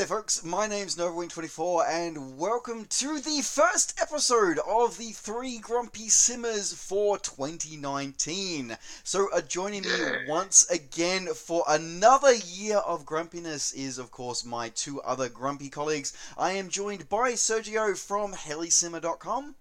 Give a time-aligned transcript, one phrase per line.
[0.00, 0.42] There, folks.
[0.42, 7.18] My name's NovaWing24, and welcome to the first episode of the Three Grumpy Simmers for
[7.18, 8.78] 2019.
[9.04, 9.90] So, uh, joining me
[10.26, 16.14] once again for another year of grumpiness is, of course, my two other grumpy colleagues.
[16.38, 19.54] I am joined by Sergio from HeliSimmer.com.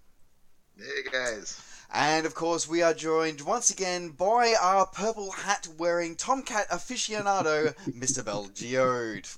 [0.78, 1.62] Hey, guys.
[1.92, 7.76] And of course, we are joined once again by our purple hat wearing Tomcat aficionado,
[7.90, 8.23] Mr.
[8.23, 9.38] Belgiode.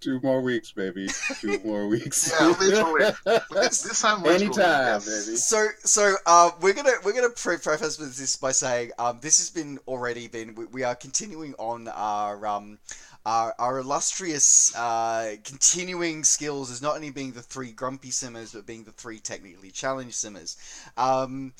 [0.00, 1.08] Two more weeks, baby.
[1.40, 2.32] Two more weeks.
[2.38, 3.12] yeah, literally.
[3.50, 4.44] this, this time, literally.
[4.46, 5.36] anytime, baby.
[5.36, 9.38] So, so uh, we're gonna we're gonna pre- preface with this by saying um, this
[9.38, 12.78] has been already been we, we are continuing on our um,
[13.26, 18.66] our, our illustrious uh, continuing skills as not only being the three grumpy simmers but
[18.66, 20.56] being the three technically challenged simmers.
[20.96, 21.52] Um,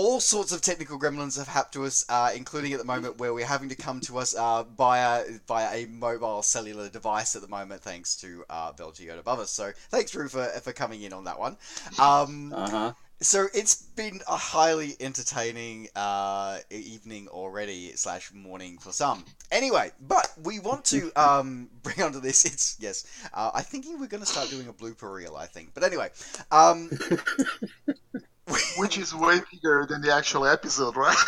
[0.00, 3.34] all sorts of technical gremlins have happened to us, uh, including at the moment where
[3.34, 7.48] we're having to come to us uh, via via a mobile cellular device at the
[7.48, 9.50] moment, thanks to uh, Belgio above us.
[9.50, 11.56] So thanks, Drew, for, for coming in on that one.
[11.98, 12.92] Um, Uh huh.
[13.20, 19.24] so it's been a highly entertaining uh, evening already slash morning for some.
[19.52, 22.44] Anyway, but we want to um, bring onto this.
[22.46, 23.04] It's yes,
[23.34, 25.36] uh, I think we're going to start doing a blooper reel.
[25.36, 26.08] I think, but anyway,
[26.50, 26.90] um,
[28.76, 31.16] Which is way bigger than the actual episode, right?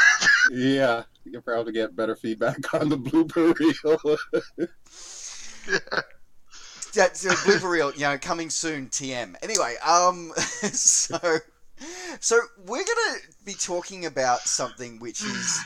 [0.51, 4.19] Yeah, you can probably get better feedback on the blooper reel.
[5.69, 6.01] yeah.
[6.95, 8.89] yeah, so blooper reel, you know, coming soon.
[8.89, 9.37] TM.
[9.41, 11.39] Anyway, um, so
[12.21, 15.61] so we're gonna be talking about something which is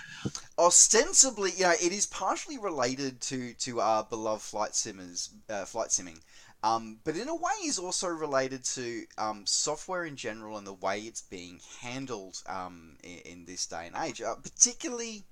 [0.59, 5.89] ostensibly, you know, it is partially related to to our beloved flight simmers, uh, flight
[5.89, 6.21] simming.
[6.63, 10.73] Um, but in a way is also related to um, software in general and the
[10.73, 14.21] way it's being handled um, in, in this day and age.
[14.21, 15.25] Uh, particularly,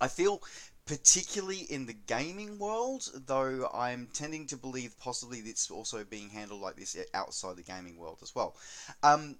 [0.00, 0.42] I feel,
[0.86, 6.60] particularly in the gaming world, though I'm tending to believe possibly it's also being handled
[6.60, 8.56] like this outside the gaming world as well.
[9.02, 9.36] Um,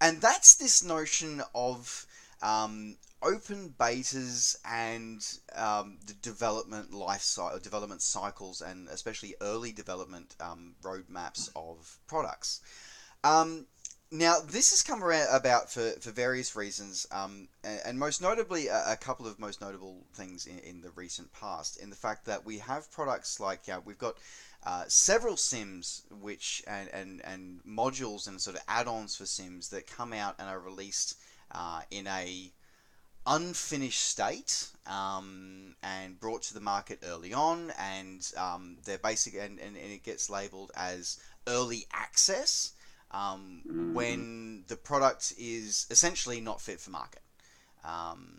[0.00, 2.06] and that's this notion of
[2.42, 5.24] um, open betas and
[5.56, 12.60] um, the development life cycle, development cycles, and especially early development um, roadmaps of products.
[13.24, 13.66] Um,
[14.10, 18.68] now, this has come around about for, for various reasons, um, and, and most notably,
[18.68, 22.24] a, a couple of most notable things in, in the recent past, in the fact
[22.24, 24.16] that we have products like, yeah, we've got
[24.64, 29.86] uh, several sims which and, and, and modules and sort of add-ons for sims that
[29.86, 31.18] come out and are released
[31.52, 32.50] uh, in a
[33.28, 39.58] unfinished state um, and brought to the market early on and um, they're basic and,
[39.58, 42.72] and, and, it gets labeled as early access
[43.10, 43.92] um, mm-hmm.
[43.92, 47.22] when the product is essentially not fit for market
[47.84, 48.38] um,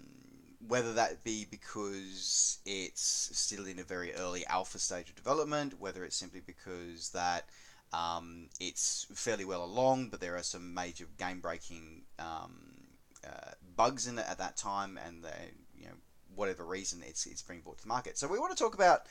[0.67, 6.03] whether that be because it's still in a very early alpha stage of development whether
[6.03, 7.45] it's simply because that
[7.93, 12.78] um, it's fairly well along but there are some major game breaking um,
[13.25, 15.31] uh, bugs in it at that time, and the,
[15.77, 15.95] you know
[16.35, 18.17] whatever reason it's it's being brought to market.
[18.17, 19.01] So we want to talk about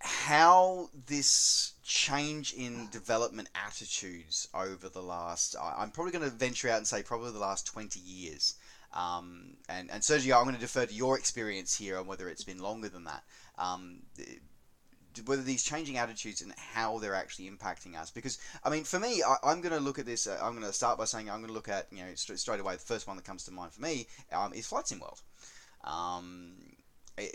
[0.00, 6.78] how this change in development attitudes over the last I'm probably going to venture out
[6.78, 8.54] and say probably the last 20 years.
[8.92, 12.44] Um, and, and Sergio, I'm going to defer to your experience here on whether it's
[12.44, 13.24] been longer than that.
[13.58, 14.02] Um,
[15.26, 18.10] whether these changing attitudes and how they're actually impacting us.
[18.10, 20.26] Because I mean, for me, I, am going to look at this.
[20.26, 22.38] Uh, I'm going to start by saying I'm going to look at you know st-
[22.38, 22.74] straight away.
[22.74, 25.20] The first one that comes to mind for me um, is Flight Sim World.
[25.84, 26.52] Um,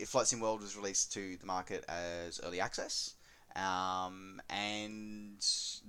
[0.05, 3.15] Flight Sim World was released to the market as early access.
[3.55, 5.45] Um, and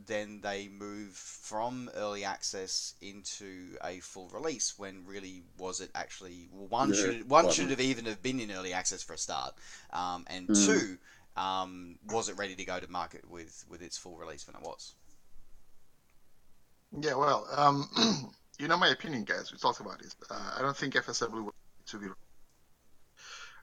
[0.06, 4.78] then they move from early access into a full release.
[4.78, 6.48] When really was it actually?
[6.52, 9.18] Well, one yeah, should one should have even have been in early access for a
[9.18, 9.54] start,
[9.92, 10.66] um, and mm.
[10.66, 10.98] two,
[11.36, 14.62] um, was it ready to go to market with with its full release when it
[14.62, 14.94] was?
[16.98, 17.88] Yeah, well, um,
[18.58, 19.52] you know my opinion, guys.
[19.52, 20.16] We talked about this.
[20.30, 21.54] Uh, I don't think FSW was
[21.86, 22.06] to be.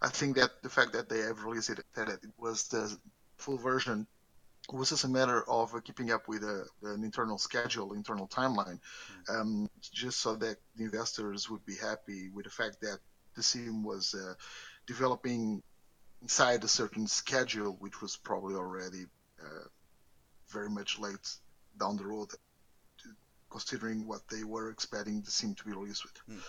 [0.01, 2.95] I think that the fact that they have released it, that it was the
[3.38, 4.07] full version,
[4.71, 8.80] was just a matter of keeping up with a, an internal schedule, internal timeline,
[9.30, 9.42] mm-hmm.
[9.42, 13.00] um, just so that the investors would be happy with the fact that
[13.36, 14.33] the sim was uh,
[14.86, 15.62] developing
[16.22, 19.06] inside a certain schedule, which was probably already
[19.42, 19.68] uh,
[20.50, 21.30] very much late
[21.80, 22.30] down the road,
[23.50, 26.14] considering what they were expecting the sim to be released with.
[26.30, 26.44] Mm.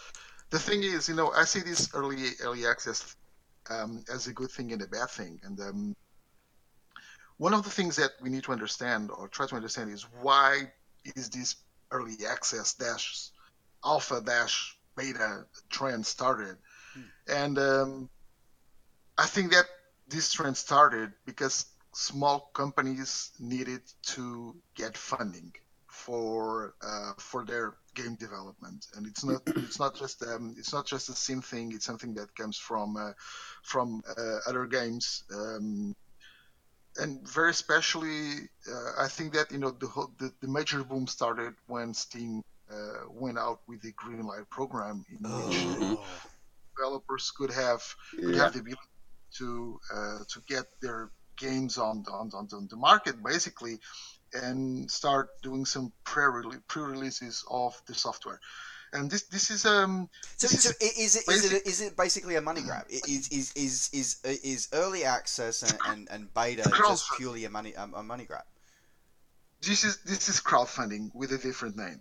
[0.50, 3.17] The thing is, you know, I see this early early access
[3.70, 5.97] um, as a good thing and a bad thing, and um,
[7.37, 10.73] one of the things that we need to understand or try to understand is why
[11.17, 11.56] is this
[11.91, 13.31] early access dash
[13.85, 16.56] alpha dash beta trend started,
[16.97, 17.05] mm.
[17.29, 18.09] and um,
[19.19, 19.67] I think that
[20.09, 25.53] this trend started because small companies needed to get funding
[25.88, 30.87] for uh, for their game development, and it's not it's not just um, it's not
[30.87, 31.73] just a Steam thing.
[31.75, 33.12] It's something that comes from uh,
[33.65, 35.25] from uh, other games.
[35.35, 35.94] Um,
[36.97, 41.06] and very especially, uh, I think that you know the, whole, the the major boom
[41.06, 45.99] started when Steam uh, went out with the Greenlight program, in which Oh.
[46.76, 47.82] developers could have
[48.25, 48.43] could Yeah.
[48.43, 48.79] have the ability
[49.36, 53.78] to uh, to get their games on on, on, on the market basically
[54.34, 56.25] and start doing some pre
[56.69, 58.40] pre-releases of the software
[58.92, 62.40] and this this is um So, so is it is it is it basically a
[62.40, 62.86] money grab?
[62.88, 67.76] Is is is is is early access and, and, and beta just purely a money
[67.76, 68.44] um, a money grab?
[69.60, 72.00] this is this is crowdfunding with a different name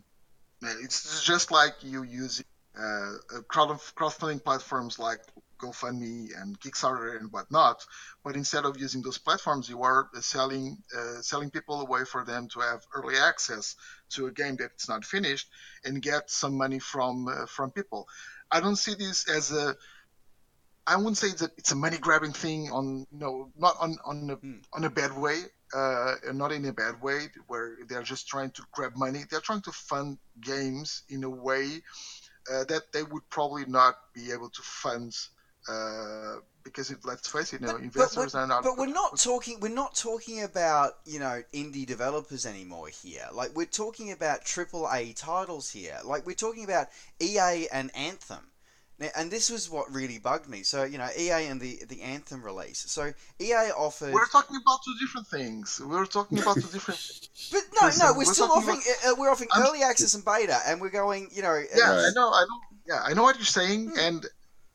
[0.63, 2.41] Uh, it's just like you use
[2.77, 5.21] uh, uh, crowdfunding platforms like
[5.57, 7.85] GoFundMe and Kickstarter and whatnot,
[8.23, 12.23] but instead of using those platforms, you are selling uh, selling people a way for
[12.25, 13.75] them to have early access
[14.09, 15.47] to a game that's not finished
[15.83, 18.07] and get some money from uh, from people.
[18.51, 19.75] I don't see this as a
[20.85, 24.29] I wouldn't say it's a, it's a money grabbing thing on no not on on
[24.29, 24.59] a, Hmm.
[24.73, 25.43] on a bad way
[25.73, 29.23] uh, not in a bad way where they're just trying to grab money.
[29.29, 31.81] They're trying to fund games in a way
[32.51, 35.13] uh, that they would probably not be able to fund
[35.69, 38.63] uh, because it, let's face it, you know, But- but investors are not.
[38.63, 39.59] But we're not talking.
[39.59, 43.27] We're not talking about you know indie developers anymore here.
[43.33, 45.97] Like we're talking about triple A titles here.
[46.03, 46.87] Like we're talking about
[47.21, 48.51] EA and Anthem.
[48.99, 50.63] Now, and this was what really bugged me.
[50.63, 52.79] So you know EA and the the Anthem release.
[52.87, 54.11] So EA offered.
[54.13, 55.79] We're talking about two different things.
[55.85, 56.99] We're talking about two different.
[57.51, 58.81] But no, no, we're, we're still offering.
[59.07, 61.29] Uh, we're offering I'm- early access and beta, and we're going.
[61.31, 61.63] You know.
[61.75, 62.59] Yeah, uh, I know, I know.
[62.87, 63.99] Yeah, I know what you're saying, Hmm.
[63.99, 64.25] and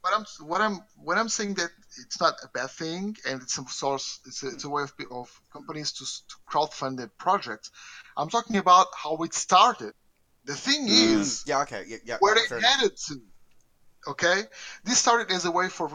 [0.02, 1.70] what I'm what I'm what I'm saying that
[2.04, 4.20] it's not a bad thing, and it's a source.
[4.26, 7.70] It's a, it's a way of, of companies to, to crowdfund their projects.
[8.16, 9.92] I'm talking about how it started.
[10.44, 11.20] The thing Mm.
[11.20, 11.62] is, Yeah.
[11.62, 11.84] Okay.
[11.86, 11.98] Yeah.
[12.04, 13.20] yeah where fair headed to.
[14.08, 14.42] Okay,
[14.84, 15.88] this started as a way for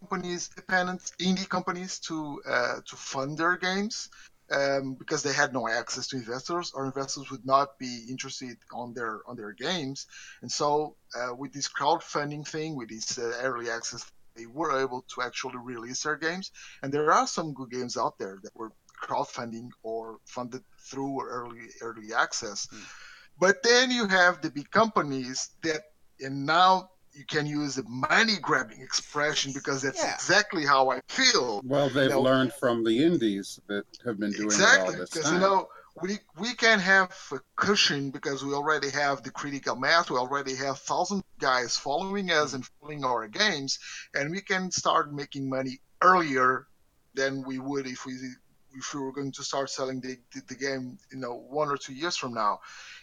[0.00, 4.08] companies, independent indie companies, to uh, to fund their games
[4.50, 8.92] um, because they had no access to investors, or investors would not be interested on
[8.94, 10.06] their on their games.
[10.42, 14.04] And so, uh, with this crowdfunding thing, with this uh, early access,
[14.36, 16.50] they were able to actually release their games.
[16.82, 21.68] And there are some good games out there that were crowdfunding or funded through early
[21.80, 22.66] early access.
[22.70, 22.78] Hmm.
[23.38, 25.80] But then you have the big companies that,
[26.20, 30.14] and now you can use the money grabbing expression because that's Yeah.
[30.14, 31.60] exactly how I feel.
[31.64, 32.20] Well, they've No.
[32.22, 35.34] learned from the indies that have been doing Exactly, it all this because time.
[35.34, 35.68] you know
[36.02, 40.08] we we can have a cushion because we already have the critical mass.
[40.10, 43.78] We already have thousand guys following us and following our games,
[44.14, 46.66] and we can start making money earlier
[47.14, 48.14] than we would if we
[48.74, 51.76] if we were going to start selling the, the, the game, you know, one or
[51.76, 52.58] two years from now.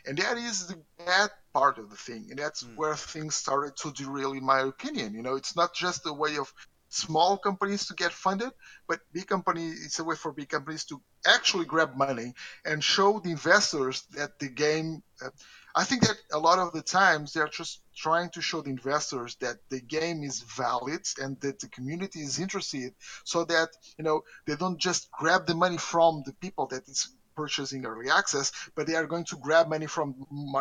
[0.05, 2.75] And that is the bad part of the thing, and that's Mm.
[2.75, 5.13] where things started to derail, in my opinion.
[5.13, 6.51] You know, it's not just a way of
[6.89, 8.51] small companies to get funded,
[8.87, 12.33] but big companies, it's a way for big companies to actually grab money
[12.65, 15.01] and show the investors that the game.
[15.23, 15.29] Uh,
[15.75, 19.35] I think that a lot of the times they're just trying to show the investors
[19.41, 22.93] that the game is valid and that the community is interested,
[23.25, 27.09] so that you know they don't just grab the money from the people that is
[27.37, 30.15] purchasing early access, but they are going to grab money from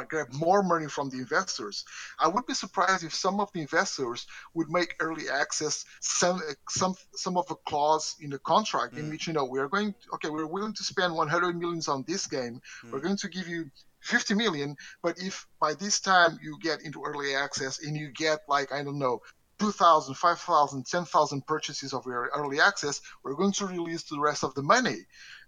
[0.08, 1.84] grab more money from the investors.
[2.20, 6.40] I would be surprised if some of the investors would make early access some
[6.70, 9.10] some some of a clause in the contract in Mm.
[9.10, 12.26] which you know we are going okay we're willing to spend 100 millions on this
[12.26, 12.60] game
[12.92, 13.02] we're Mm.
[13.06, 13.64] going to give you
[14.02, 18.38] 50 million but if by this time you get into early access and you get
[18.48, 19.18] like i don't know
[19.58, 24.54] 2000 5000 10000 purchases of your early access we're going to release the rest of
[24.54, 24.96] the money.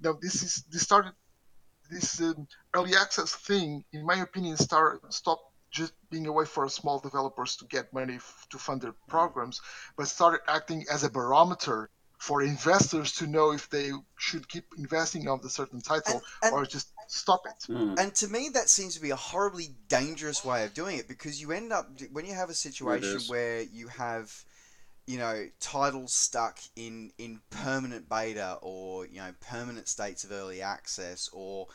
[0.00, 1.12] Now this is this started
[1.90, 6.68] this um, early access thing in my opinion start stop just being a way for
[6.68, 9.60] small developers to get money f- to fund their programs,
[9.96, 15.28] but started acting as a barometer for investors to know if they should keep investing
[15.28, 17.72] on the certain title And- and- or just stop it.
[17.72, 17.98] Mm.
[17.98, 21.40] And to me, that seems to be a horribly dangerous way of doing it because
[21.40, 24.32] you end up when you have a situation where you have,
[25.06, 30.62] you know, titles stuck in in permanent beta or you know permanent states of early
[30.62, 31.66] access, or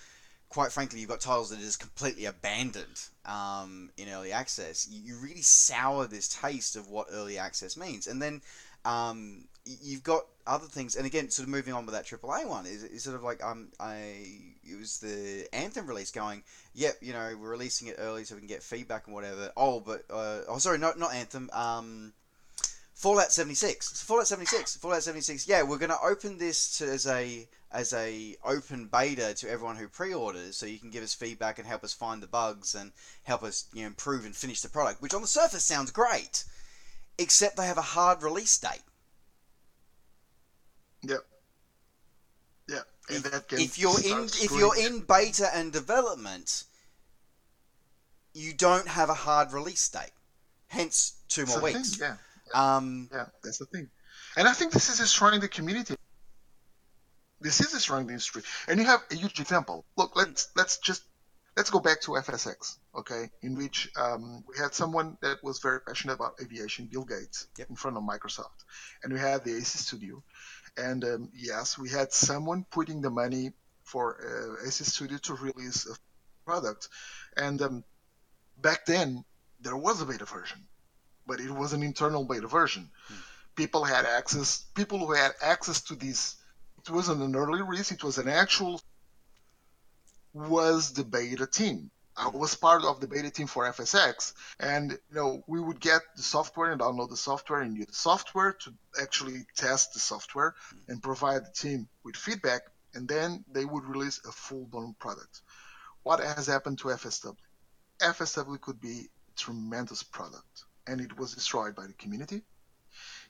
[0.49, 4.87] quite frankly, you've got titles that are just completely abandoned um, in early access.
[4.87, 8.41] You, you really sour this taste of what early access means, and then.
[8.85, 12.47] Um, y- you've got other things, and again, sort of moving on with that AAA
[12.47, 13.95] one is, is sort of like um, I
[14.63, 16.43] it was the Anthem release going,
[16.73, 19.51] yep, you know, we're releasing it early so we can get feedback and whatever.
[19.55, 21.49] Oh, but uh, oh, sorry, not not Anthem.
[21.53, 22.13] Um,
[22.93, 24.01] Fallout 76.
[24.03, 24.77] Fallout 76.
[24.77, 25.47] Fallout 76.
[25.47, 29.75] Yeah, we're going to open this to, as a as a open beta to everyone
[29.75, 32.91] who pre-orders, so you can give us feedback and help us find the bugs and
[33.23, 35.01] help us you know, improve and finish the product.
[35.01, 36.45] Which on the surface sounds great,
[37.17, 38.83] except they have a hard release date.
[41.03, 41.17] Yeah.
[42.69, 42.79] Yeah.
[43.09, 46.63] And that can if you're in if you're in beta and development,
[48.33, 50.11] you don't have a hard release date.
[50.67, 51.99] Hence, two That's more the thing, weeks.
[51.99, 52.15] Yeah.
[52.53, 53.89] Um, Yeah, that's the thing.
[54.35, 55.95] And I think this is destroying the community.
[57.41, 58.41] This is destroying the industry.
[58.67, 59.85] And you have a huge example.
[59.97, 61.03] Look, let's let's just
[61.55, 65.79] let's go back to FSX, okay, in which um, we had someone that was very
[65.81, 67.69] passionate about aviation, Bill Gates, Yep.
[67.69, 68.65] in front of Microsoft,
[69.03, 70.23] and we had the ACES Studio,
[70.77, 73.51] and um, yes, we had someone putting the money
[73.83, 75.95] for uh, ACES Studio to release a
[76.45, 76.89] product,
[77.37, 77.83] and um,
[78.57, 79.23] back then
[79.61, 80.65] there was a beta version,
[81.27, 82.89] but it was an internal beta version.
[83.55, 84.65] People had access.
[84.73, 86.35] People who had access to these.
[86.85, 87.91] It wasn't an early release.
[87.91, 88.81] It was an actual.
[90.33, 91.91] Was the beta team?
[92.15, 96.01] I was part of the beta team for FSX, and you know we would get
[96.15, 100.53] the software and download the software and use the software to actually test the software
[100.87, 102.61] and provide the team with feedback,
[102.93, 105.41] and then they would release a full-blown product.
[106.03, 107.35] What has happened to FSW?
[107.99, 112.43] FSW could be a tremendous product, and it was destroyed by the community.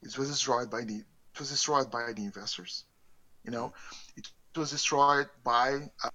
[0.01, 0.97] It was destroyed by the
[1.33, 2.83] it was destroyed by the investors.
[3.45, 3.73] You know,
[4.17, 6.09] it was destroyed by uh,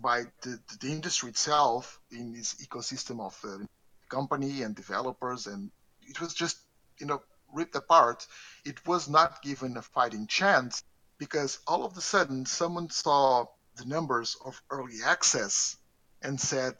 [0.00, 3.64] by the, the industry itself in this ecosystem of uh,
[4.08, 5.70] company and developers, and
[6.02, 6.58] it was just
[6.98, 7.22] you know
[7.52, 8.26] ripped apart.
[8.64, 10.82] It was not given a fighting chance
[11.18, 13.46] because all of a sudden someone saw
[13.76, 15.76] the numbers of early access
[16.22, 16.74] and said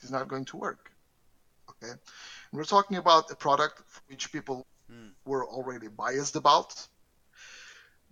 [0.00, 0.90] it's not going to work.
[1.70, 2.00] Okay, and
[2.52, 5.10] we're talking about a product which people Hmm.
[5.24, 6.74] were already biased about.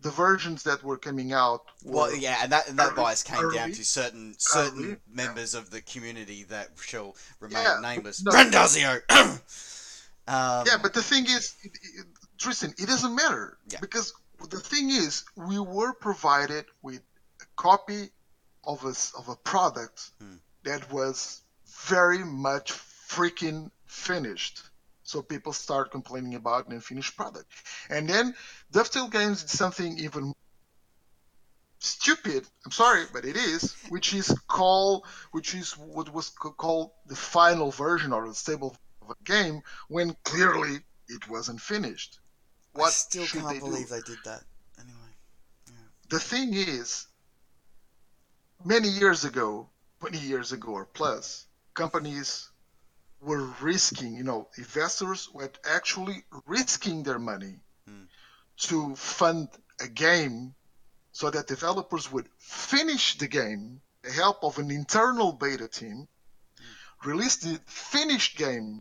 [0.01, 3.23] The versions that were coming out were Well, yeah, and that and that early- bias
[3.25, 8.23] came down to certain certain early, members of the community that shall remain Yeah, nameless.
[8.23, 8.31] no.
[8.33, 9.01] Randazio.
[9.11, 12.07] um, yeah, but the thing is, it, it,
[12.39, 13.81] Tristan, it doesn't matter Yeah.
[13.81, 14.13] because
[14.51, 17.01] the thing is, we were provided with
[17.43, 18.11] a copy
[18.65, 20.37] of a of a product Hmm.
[20.63, 21.43] that was
[21.89, 24.63] very much freaking finished.
[25.09, 27.51] So people start complaining about an unfinished product,
[27.89, 28.35] and then
[28.71, 30.35] Dovetail Games did something even
[31.79, 32.47] stupid.
[32.67, 37.71] I'm sorry, but it is, which is called, which is what was called the final
[37.71, 42.21] version or the stable of a game when clearly it wasn't finished.
[42.75, 43.95] What I still can't they believe do?
[43.95, 44.45] they did that.
[44.79, 45.79] Anyway,
[46.11, 47.07] The thing is,
[48.63, 52.48] many years ago, 20 years ago or plus, companies
[53.21, 58.05] were risking, you know, investors were actually risking their money Hmm.
[58.59, 59.49] to fund
[59.81, 60.55] a game
[61.13, 66.07] so that developers would finish the game the help of an internal beta team,
[67.05, 68.81] release the finished game,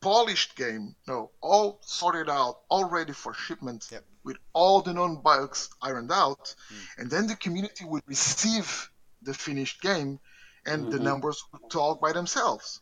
[0.00, 4.04] polished game, no, all sorted out, all ready for shipment, Yep.
[4.24, 6.54] with all the known bugs ironed out,
[6.98, 8.90] and then the community would receive
[9.22, 10.20] the finished game,
[10.66, 11.02] and the Mhm.
[11.02, 12.80] numbers would talk by themselves.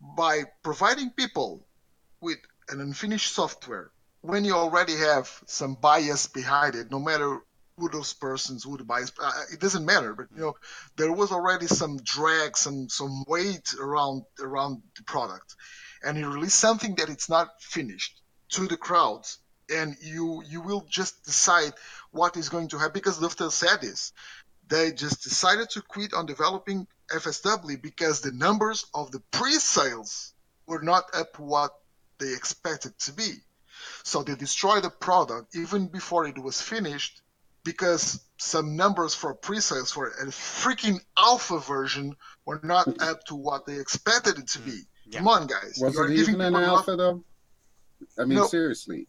[0.00, 1.66] By providing people
[2.20, 2.38] with
[2.68, 3.90] an unfinished software,
[4.22, 7.40] when you already have some bias behind it, no matter
[7.76, 10.14] who those persons would bias, uh, it doesn't matter.
[10.14, 10.56] But you know,
[10.96, 15.54] there was already some drag, some some weight around around the product,
[16.02, 19.38] and you release something that it's not finished to the crowds,
[19.70, 21.72] and you you will just decide
[22.10, 24.12] what is going to happen because Dovetail said this.
[24.68, 30.32] They just decided to quit on developing FSW because the numbers of the pre-sales
[30.66, 31.72] were not up what
[32.18, 33.32] they expected to be.
[34.02, 37.22] So they destroyed the product even before it was finished
[37.64, 43.66] because some numbers for pre-sales for a freaking alpha version were not up to what
[43.66, 44.80] they expected it to be.
[45.06, 45.18] Yeah.
[45.18, 45.78] Come on, guys.
[45.80, 47.24] Was You it even an people alpha though?
[48.18, 48.46] I mean, No.
[48.46, 49.06] seriously,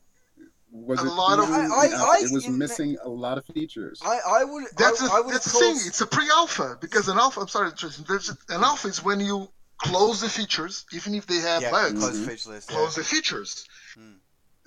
[0.71, 1.09] was A it?
[1.11, 3.99] lot of- I- I- I- it was missing a lot of features.
[4.03, 5.75] I, I would That's I, a, I would that's the thing.
[5.85, 7.41] It's a pre-alpha because an alpha.
[7.41, 8.05] I'm sorry, Tristan.
[8.07, 11.71] There's a- an alpha is when you close the features, even if they have yeah,
[11.71, 11.99] bugs.
[11.99, 12.27] close Mhm.
[12.27, 12.69] feature list.
[12.69, 12.75] yeah.
[12.77, 13.65] Close the features.
[13.95, 14.13] Hmm.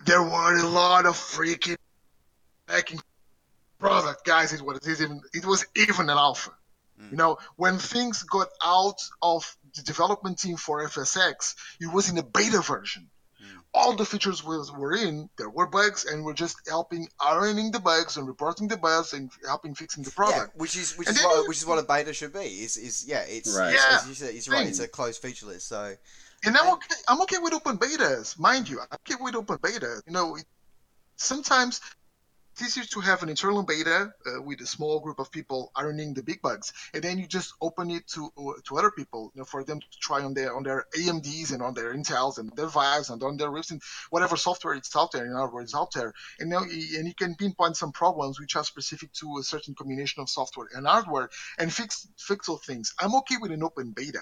[0.04, 1.76] There were a lot of freaking
[2.66, 3.00] backing
[3.78, 4.52] product, guys.
[4.52, 6.50] It was even it was even an alpha.
[6.98, 7.08] Hmm.
[7.10, 12.18] You know, when things got out of the development team for FSX, it was in
[12.18, 13.08] a beta version.
[13.76, 17.80] All the features was were in, there were bugs, and we're just helping ironing the
[17.80, 20.56] bugs and reporting the bugs and helping fixing the Yeah, product.
[20.56, 22.62] which is which And is what which is what a beta should be.
[22.64, 23.74] Is is yeah, it's, Right.
[23.74, 24.66] Yeah, as you said, it's right.
[24.66, 25.66] It's a closed feature list.
[25.68, 25.96] So
[26.46, 26.94] And I'm okay.
[27.08, 28.80] I'm okay with open betas, mind you.
[28.80, 30.02] I'm okay with open beta.
[30.06, 30.44] You know, it,
[31.16, 31.80] sometimes
[32.54, 36.14] it's easier to have an internal beta uh, with a small group of people ironing
[36.14, 38.30] the big bugs, and then you just open it to
[38.66, 41.60] to other people, you know, for them to try on their on their AMDs and
[41.62, 45.10] on their Intels and their Vives and on their Rifts and whatever software it's out
[45.10, 45.26] there.
[45.26, 48.64] In other words, out there, and now and you can pinpoint some problems which are
[48.64, 52.92] specific to a certain combination of software and hardware and fix fix those things.
[53.00, 54.20] I'm okay with an open beta.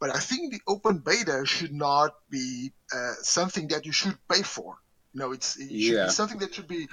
[0.00, 4.42] But I think the open beta should not be uh, something that you should pay
[4.42, 4.76] for.
[5.14, 6.04] No, it's it should Yeah.
[6.04, 6.88] be something that should be.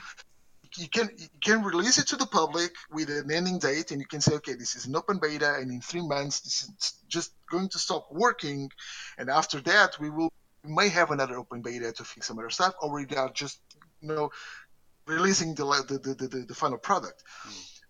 [0.76, 4.08] You can you can release it to the public with an ending date, and you
[4.08, 7.32] can say, okay, this is an open beta, and in three months this is just
[7.50, 8.70] going to stop working,
[9.18, 10.32] and after that we will
[10.64, 13.60] we may have another open beta to fix some other stuff, or we are just
[14.02, 14.32] you know
[15.06, 17.24] releasing the the the, the, the, final product.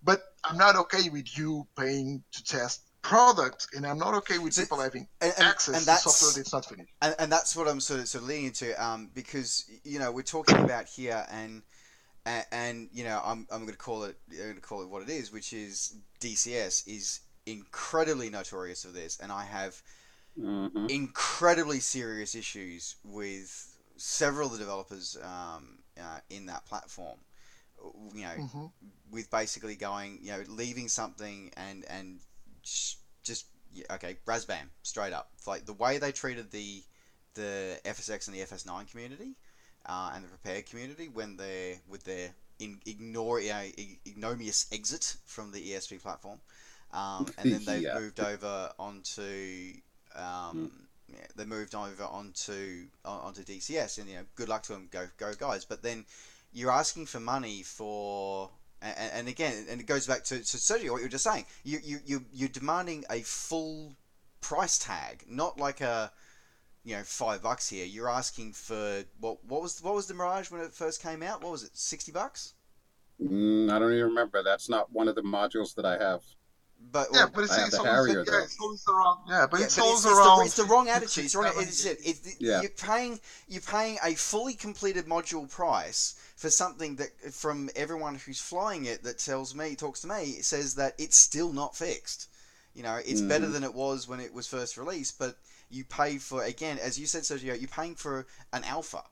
[0.03, 4.53] But I'm not okay with you paying to test product, and I'm not okay with
[4.53, 6.91] So- people having and, access and to that's software that's not finished.
[7.01, 10.11] and, and that's what I'm sort of sort of leaning into, um, because you know
[10.11, 11.63] we're talking about here, and
[12.27, 14.89] and, and you know I'm, I'm going to call it I'm going to call it
[14.89, 19.81] what it is, which is DCS is incredibly notorious for this, and I have
[20.37, 20.89] Mhm.
[20.89, 27.19] incredibly serious issues with several of the developers um, uh, in that platform.
[28.15, 28.67] You know, hmm
[29.11, 32.19] with basically going, you know, leaving something and and
[33.23, 33.45] just
[33.91, 35.31] okay, Razbam straight up.
[35.47, 36.83] Like the way they treated the
[37.35, 39.35] the FSX and the FS9 community
[39.87, 42.29] uh, and the Prepar3D community when they're with their
[42.59, 46.39] in, ignore you know, ig- ignominious exit from the ESP platform,
[46.93, 47.93] um, and then they've Yeah.
[47.93, 49.73] moved over onto.
[50.15, 50.71] Um,
[51.07, 54.87] yeah, they moved over onto onto DCS, and you know, good luck to them.
[54.91, 55.63] Go go guys!
[55.65, 56.05] But then
[56.51, 58.49] you're asking for money for
[58.81, 61.45] and, and again and it goes back to, to Sergio what you were just saying
[61.63, 63.95] you, you, you you're demanding a full
[64.41, 66.11] price tag not like a
[66.83, 70.49] you know five bucks here you're asking for what what was what was the Mirage
[70.51, 72.53] when it first came out what was it 60 bucks
[73.21, 74.43] Mm, I don't even remember.
[74.43, 76.21] That's not one of the modules that I have.
[76.91, 78.43] but Yeah, well, but it's, it's the always, Harrier, yeah, though.
[78.43, 79.17] it's always around.
[79.27, 81.25] Yeah, but yeah, it's but always it's, it's, the, it's the wrong attitude.
[81.25, 81.51] It's wrong.
[81.51, 81.67] 67.
[81.67, 82.09] It's it.
[82.27, 82.61] It's, Yeah.
[82.61, 88.39] You're paying you're paying a fully completed module price for something that from everyone who's
[88.39, 92.29] flying it that tells me talks to me it says that it's still not fixed.
[92.75, 93.53] You know, it's better Mhm.
[93.53, 97.05] than it was when it was first released, but you pay for again, as you
[97.05, 99.03] said, Sergio, you're paying for an alpha.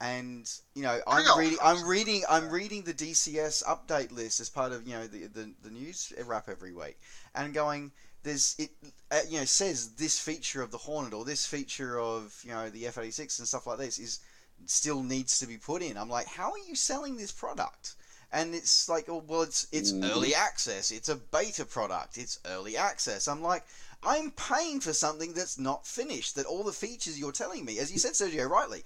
[0.00, 4.70] And you know, I'm reading, I'm reading, I'm reading the DCS update list as part
[4.72, 7.00] of you know the the, the news wrap every week,
[7.34, 7.90] and going,
[8.22, 8.70] there's it
[9.10, 12.70] uh, you know says this feature of the Hornet or this feature of you know
[12.70, 14.20] the F86 and stuff like this is
[14.66, 15.96] still needs to be put in.
[15.96, 17.94] I'm like, how are you selling this product?
[18.30, 20.10] And it's like, oh well, it's it's Mhm.
[20.12, 20.90] early access.
[20.92, 22.18] It's a beta product.
[22.18, 23.26] It's early access.
[23.26, 23.64] I'm like,
[24.02, 26.36] I'm paying for something that's not finished.
[26.36, 28.84] That all the features you're telling me, as you said, Sergio, rightly.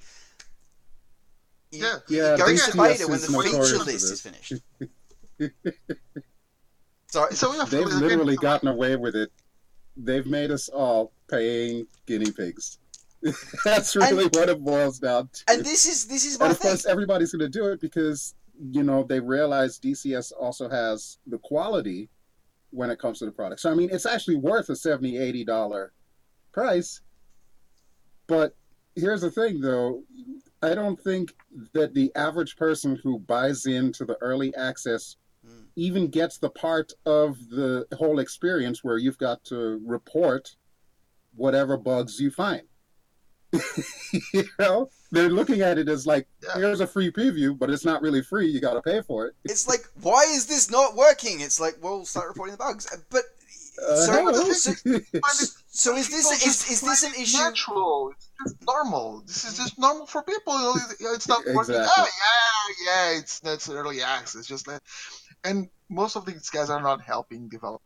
[1.70, 1.98] You, Yeah.
[2.08, 4.54] you Yeah, go DCS to beta when is the feature list is finished.
[7.08, 7.34] Sorry.
[7.34, 9.30] So They've again, literally gotten away with it.
[9.98, 12.78] They've made us all paying guinea pigs.
[13.66, 15.44] That's really what it boils down to.
[15.48, 16.70] And this is this is my and of thing.
[16.70, 18.34] course, everybody's going to do it because
[18.70, 22.08] you know they realize DCS also has the quality
[22.72, 23.60] when it comes to the product.
[23.60, 25.92] So I mean, it's actually worth a 70 80 dollar
[26.52, 27.00] price.
[28.26, 28.56] But
[28.96, 30.02] here's the thing, though.
[30.62, 31.34] I don't think
[31.72, 35.64] that the average person who buys into the early access Mm.
[35.74, 40.54] even gets the part of the whole experience where you've got to report
[41.34, 42.62] whatever bugs you find.
[44.32, 46.54] you know, they're looking at it as like, Yeah.
[46.56, 48.48] here's a free preview, but it's not really free.
[48.48, 49.34] You got to pay for it.
[49.44, 51.40] It's like, why is this not working?
[51.40, 52.86] It's like, well, start reporting the bugs.
[53.10, 53.22] But
[53.80, 54.32] Uh, so, no.
[54.52, 54.72] so,
[55.68, 57.38] so is this is, is this an find issue?
[57.38, 58.10] Natural.
[58.12, 59.22] It's just normal.
[59.26, 60.74] This is just normal for people.
[60.76, 61.76] It's it's not working.
[61.78, 62.74] Oh yeah,
[63.12, 63.18] yeah.
[63.18, 64.46] It's that's early access.
[64.46, 64.82] Just that,
[65.44, 67.80] and most of these guys are not helping develop.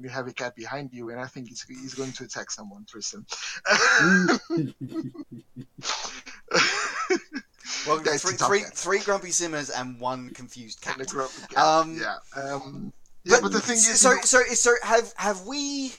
[0.00, 2.86] You have a cat behind you, and I think he's, he's going to attack someone,
[2.88, 3.26] Tristan.
[7.86, 10.98] Well, three, three, three grumpy simmers and one confused cat.
[10.98, 11.64] And a grumpy cat.
[11.64, 12.16] Um, yeah.
[12.40, 12.92] Um,
[13.24, 15.92] yeah, but, the thing is, so you know, so so have have we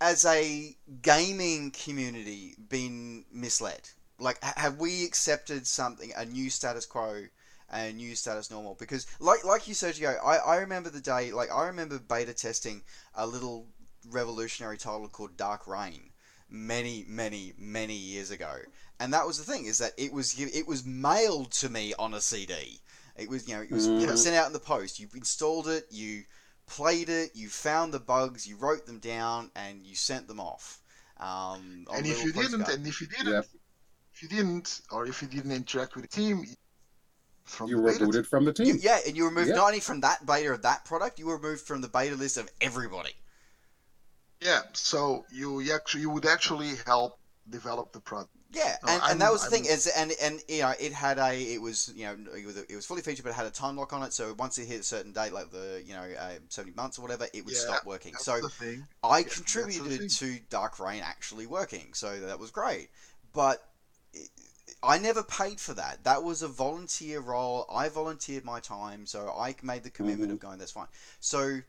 [0.00, 3.88] as a gaming community been misled?
[4.18, 7.24] Like, have we accepted something a new status quo,
[7.70, 8.74] a new status normal?
[8.74, 11.32] Because like like you, Sergio, I I remember the day.
[11.32, 12.82] Like I remember beta testing
[13.14, 13.66] a little
[14.08, 16.10] revolutionary title called Dark Reign.
[16.48, 18.54] many, many, many years ago.
[19.00, 22.14] And that was the thing is that it was it was mailed to me on
[22.14, 22.80] a CD.
[23.16, 24.16] It was you know it was Mhm.
[24.16, 25.00] sent out in the post.
[25.00, 26.24] You installed it, you
[26.66, 30.80] played it, you found the bugs, you wrote them down, and you sent them off.
[31.18, 33.46] Um, on and if little you didn't, and if you didn't, Yep.
[34.14, 36.44] if you didn't, or if you didn't interact with the team,
[37.46, 38.78] from You the were booted from the You- team.
[38.82, 39.56] yeah, and you were removed Yeah.
[39.56, 42.36] not only from that beta of that product, you were removed from the beta list
[42.36, 43.14] of everybody.
[44.40, 48.30] Yeah, so you you actually you would actually help develop the product.
[48.52, 50.74] Yeah, No, and, I'm- and that was the I'm- thing is and and you know
[50.78, 53.34] it had a it was you know it was, it was fully featured but it
[53.34, 55.82] had a time lock on it so once it hit a certain date like the
[55.84, 58.14] you know uh, seventy months or whatever it would Yeah, stop working.
[58.16, 58.40] So.
[59.02, 62.90] I the contributed to Dark Reign actually working, so that was great.
[63.32, 63.66] But
[64.82, 66.04] I never paid for that.
[66.04, 67.66] That was a volunteer role.
[67.72, 70.58] I volunteered my time, so I made the commitment of going.
[70.58, 70.86] That's fine.
[71.20, 71.60] So,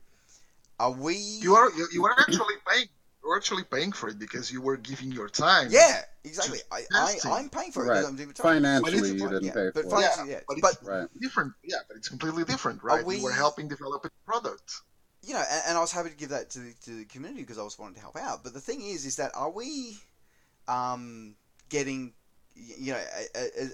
[0.80, 1.16] are we?
[1.16, 2.88] You are you, you are actually paying.
[3.24, 5.68] You are actually paying for it because you were giving your time.
[5.72, 6.60] Yeah, exactly.
[6.72, 7.96] I, I, I'm paying for it Right.
[7.96, 8.44] because I'm doing my time.
[8.64, 10.04] Financially, But you didn't yeah, pay but for fine- it.
[10.04, 10.40] Yeah, Financially, yeah.
[10.48, 11.08] but, But- it's Right.
[11.20, 11.54] different.
[11.64, 13.04] Yeah, but it's completely different, right?
[13.06, 14.76] we- You were helping develop a product.
[15.24, 17.42] you know, and, and I was happy to give that to the, to the community
[17.42, 18.44] because I was wanting to help out.
[18.46, 19.98] But the thing is, is that are we
[20.70, 21.36] um,
[21.70, 22.12] getting, y-
[22.80, 23.02] you know,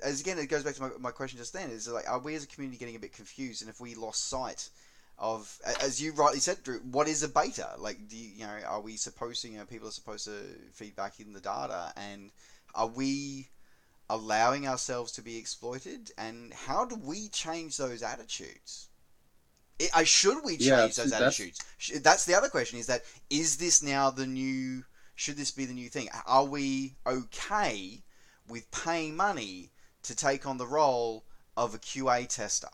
[0.04, 2.36] as again, it goes back to my, my question just then is like, are we
[2.36, 3.62] as a community getting a bit confused?
[3.62, 4.70] And if we lost sight
[5.18, 7.70] of, as you rightly said, Drew, what is a beta?
[7.78, 10.32] Like, do you, you know, are we supposed to, you know, people are supposed to
[10.74, 12.32] feedback in the data, and
[12.76, 13.48] are we
[14.10, 16.12] allowing ourselves to be exploited?
[16.18, 18.90] And how do we change those attitudes?
[19.82, 21.60] I I should we change Yeah, those that's- attitudes?
[22.02, 24.84] That's the other question: is that is this now the new?
[25.16, 26.10] Should this be the new thing?
[26.26, 28.03] Are we okay
[28.48, 29.72] with paying money
[30.04, 31.26] to take on the role
[31.56, 32.70] of a QA tester?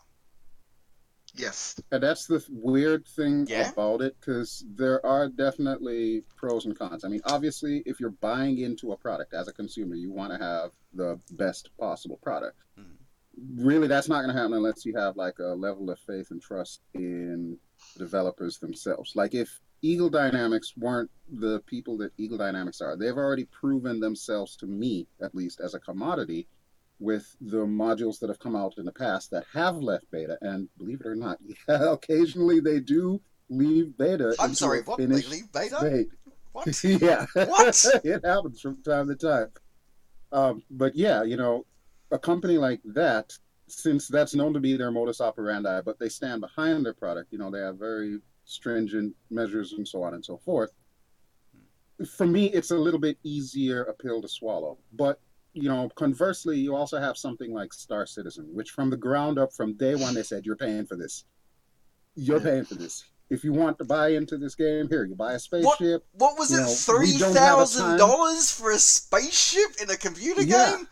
[1.34, 1.80] Yes.
[1.92, 3.70] And that's the weird thing Yeah?
[3.70, 7.04] about it because there are definitely pros and cons.
[7.04, 10.38] I mean, obviously, if you're buying into a product as a consumer, you want to
[10.38, 12.58] have the best possible product.
[12.76, 12.96] Mhm.
[13.56, 16.42] Really, that's not going to happen unless you have like a level of faith and
[16.42, 17.58] trust in
[17.96, 19.14] developers themselves.
[19.14, 24.56] Like if Eagle Dynamics weren't the people that Eagle Dynamics are, they've already proven themselves
[24.56, 26.46] to me, at least as a commodity,
[26.98, 30.36] with the modules that have come out in the past that have left beta.
[30.42, 31.38] And believe it or not,
[31.68, 34.34] yeah, occasionally they do leave beta.
[34.38, 34.98] I'm sorry, what?
[34.98, 35.76] They leave beta?
[35.76, 36.08] state.
[36.52, 36.84] What?
[36.84, 37.26] yeah.
[37.32, 37.84] What?
[38.04, 39.48] it happens from time to time.
[40.32, 41.64] Um, but yeah, you know,
[42.10, 43.32] a company like that,
[43.66, 47.38] since that's known to be their modus operandi, but they stand behind their product, you
[47.38, 48.18] know, they have very
[48.50, 50.72] stringent measures and so on and so forth.
[52.16, 54.78] For me, it's a little bit easier a pill to swallow.
[54.92, 55.20] But,
[55.52, 59.52] you know, conversely, you also have something like Star Citizen, which from the ground up,
[59.52, 61.24] from day one, they said, you're paying for this.
[62.16, 63.04] You're paying for this.
[63.28, 66.04] If you want to buy into this game, here, you buy a spaceship.
[66.12, 66.62] What was You it?
[66.62, 70.76] know, Three we don't have a thousand dollars for a spaceship in a computer Yeah.
[70.78, 70.88] game?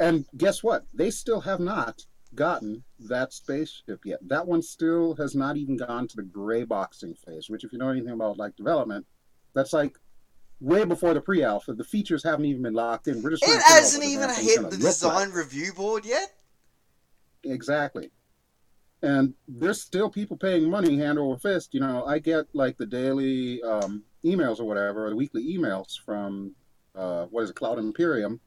[0.00, 0.86] And guess what?
[0.94, 2.02] They still have not
[2.34, 4.18] gotten that spaceship yet.
[4.28, 7.78] That one still has not even gone to the gray boxing phase, which if you
[7.78, 9.06] know anything about like development,
[9.54, 9.98] that's like
[10.60, 11.72] way before the pre-alpha.
[11.72, 13.22] The features haven't even been locked in.
[13.22, 14.80] We're just It to figure out hasn't even hit the like.
[14.80, 16.34] design review board yet.
[17.44, 18.10] Exactly.
[19.02, 21.72] And there's still people paying money hand over fist.
[21.72, 25.98] You know, I get like the daily um, emails or whatever, or the weekly emails
[26.04, 26.56] from
[26.96, 28.40] uh, what is it, Cloud Imperium.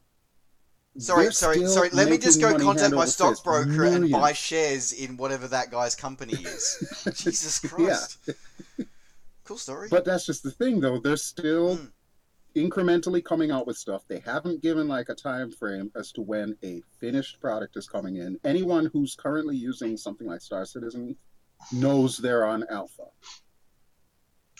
[0.98, 1.88] Sorry, They're sorry, sorry.
[1.92, 6.34] Let me just go contact my stockbroker and buy shares in whatever that guy's company
[6.34, 7.04] is.
[7.14, 8.28] Jesus Christ.
[9.44, 9.88] Cool story.
[9.90, 10.98] But that's just the thing, though.
[10.98, 11.90] They're still Mm.
[12.54, 14.02] incrementally coming out with stuff.
[14.06, 18.16] They haven't given like a time frame as to when a finished product is coming
[18.16, 18.38] in.
[18.44, 21.16] Anyone who's currently using something like Star Citizen
[21.72, 23.04] knows they're on alpha,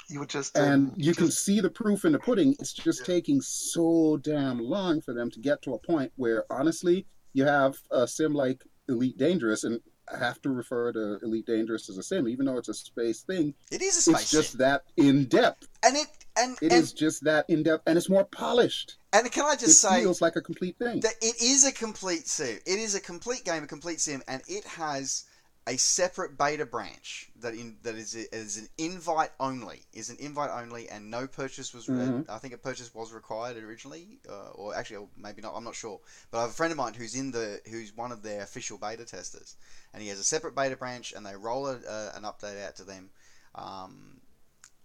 [0.08, 2.54] You would just um, and you can see the proof in the pudding.
[2.58, 3.06] It's just Yeah.
[3.14, 7.76] taking so damn long for them to get to a point where, honestly, you have
[7.90, 9.80] a sim like Elite Dangerous, and
[10.12, 13.22] I have to refer to Elite Dangerous as a sim, even though it's a space
[13.22, 13.54] thing.
[13.70, 14.58] it is a space It's just ship.
[14.58, 15.66] that in depth.
[15.84, 18.96] and it and It and, is just that in depth, and it's more polished.
[19.12, 21.00] and can I It just say it feels like a complete thing.
[21.00, 22.58] that it is a complete sim.
[22.66, 25.24] It is a complete game, a complete sim, and it has
[25.66, 29.82] a separate beta branch that in that is is an invite only.
[29.92, 31.86] Is an invite only, and no purchase was.
[31.86, 32.28] Mhm.
[32.28, 35.54] I think a purchase was required originally, uh, or actually or maybe not.
[35.54, 36.00] I'm not sure.
[36.30, 38.76] But I have a friend of mine who's in the who's one of their official
[38.76, 39.56] beta testers,
[39.94, 42.76] and he has a separate beta branch, and they roll a, uh, an update out
[42.76, 43.10] to them.
[43.54, 44.20] Um,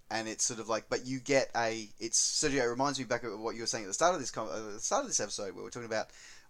[0.09, 1.89] and it's sort of like, but you get a.
[1.99, 2.61] It's Sergio.
[2.63, 4.49] It reminds me back of what you were saying at the start of this con-
[4.49, 6.07] uh, the start of this episode, where we're talking about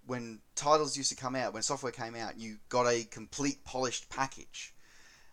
[0.07, 4.09] when titles used to come out, when software came out, you got a complete polished
[4.09, 4.73] package,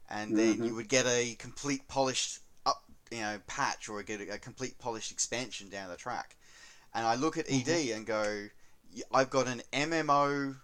[0.09, 0.65] and then Mhm.
[0.65, 4.79] you would get a complete polished up, you know, patch or get a, a complete
[4.79, 6.37] polished expansion down the track.
[6.95, 8.49] and I look at ED and go,
[9.13, 10.57] I've got an MMO.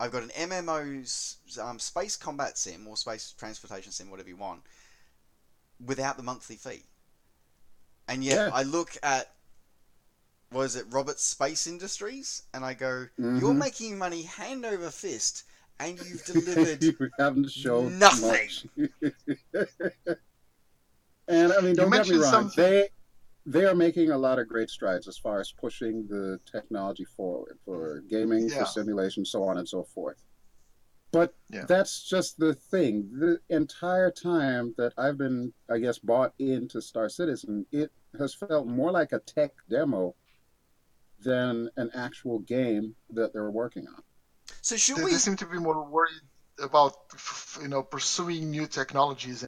[0.00, 4.62] I've got an MMO's um, space combat sim or space transportation sim, whatever you want,
[5.84, 6.84] without the monthly fee.
[8.08, 8.50] And yet Yeah.
[8.50, 9.28] I look at
[10.52, 13.58] what is it, Roberts Space Industries, and I go, "You're Mhm.
[13.58, 15.44] making money hand over fist,
[15.78, 16.24] and you've
[16.78, 18.28] delivered you haven't shown Nothing.
[18.28, 18.66] much.
[21.28, 22.30] and I mean, don't get me wrong.
[22.30, 22.88] something- They
[23.46, 27.58] they are making a lot of great strides as far as pushing the technology forward
[27.64, 28.58] for gaming, Yeah.
[28.60, 30.22] for simulation, so on and so forth.
[31.10, 31.64] But Yeah.
[31.64, 33.10] that's just the thing.
[33.18, 38.66] The entire time that I've been, I guess, bought into Star Citizen, it has felt
[38.66, 40.14] more like a tech demo
[41.22, 44.02] than an actual game that they're working on.
[44.62, 45.10] So should They, we?
[45.12, 46.20] they seem to be more worried
[46.62, 46.94] about
[47.60, 49.46] you know pursuing new technologies.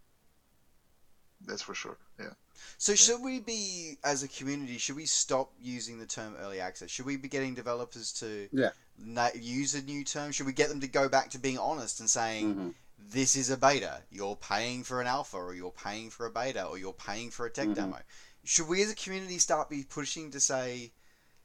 [1.45, 1.99] That's for sure.
[2.21, 2.31] Yeah.
[2.79, 6.91] So should we be, as a community, should we stop using the term early access?
[6.91, 8.71] Should we be getting developers to Yeah.
[8.99, 10.31] na- use a new term?
[10.33, 12.75] Should we get them to go back to being honest and saying Mhm.
[12.99, 16.65] this is a beta, you're paying for an alpha, or you're paying for a beta,
[16.65, 17.75] or you're paying for a tech Mhm.
[17.75, 18.03] demo?
[18.45, 20.93] Should we, as a community, start be pushing to say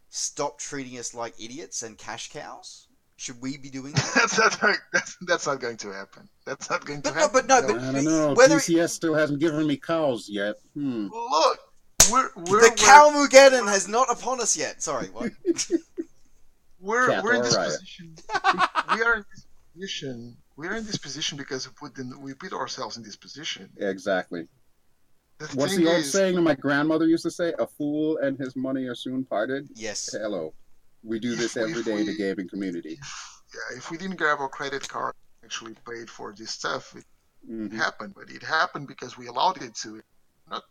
[0.10, 2.88] stop treating us like idiots and cash cows?
[3.20, 4.12] Should we be doing that?
[4.38, 6.30] that's not that's, that's not going to happen.
[6.46, 7.34] That's not going But to no, happen.
[7.34, 7.67] but no, No.
[7.74, 8.34] but- I don't know.
[8.36, 10.56] Whether- TCS still hasn't given me cows yet.
[10.76, 11.08] Hmm.
[11.12, 11.60] Look,
[12.12, 14.82] we're we're the Calmugeddon has not upon us yet.
[14.84, 15.32] Sorry, what?
[16.80, 17.72] we're, Cat we're in this riot.
[17.72, 18.15] position.
[18.93, 20.38] we are in this position.
[20.56, 23.70] We are in this position because we put in, we put ourselves in this position.
[23.78, 24.48] Exactly.
[25.39, 27.54] The What's the old is, saying that my grandmother used to say?
[27.60, 29.69] A fool and his money are soon parted.
[29.76, 30.10] yes.
[30.12, 30.54] Hello.
[31.04, 33.00] We do this If- every if day in the gaming community.
[33.54, 37.06] yeah, if we didn't grab our credit card, and actually paid for this stuff, it
[37.50, 37.71] Mhm.
[37.71, 38.15] happened.
[38.15, 40.02] But it happened because we allowed it to.
[40.50, 40.63] Not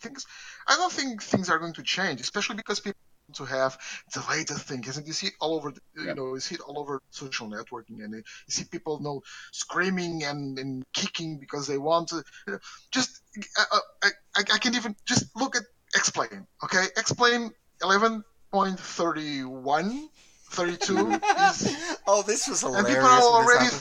[0.00, 0.24] things.
[0.66, 2.98] I don't think things are going to change, especially because people
[3.34, 3.78] to have
[4.14, 4.82] the latest thing.
[4.84, 5.70] Isn't you see it all over?
[5.72, 6.14] the- You Yeah.
[6.14, 10.24] know, you see it all over social networking, and you see people you know screaming
[10.24, 12.22] and, and kicking because they want to.
[12.46, 12.58] You know,
[12.92, 13.20] just
[13.56, 14.10] I, I
[14.54, 15.62] I can even just look at
[15.94, 16.46] X-Plane.
[16.64, 17.50] Okay, X-Plane
[17.82, 20.08] eleven point thirty one.
[20.50, 23.76] 32 is oh, this was hilarious and people are already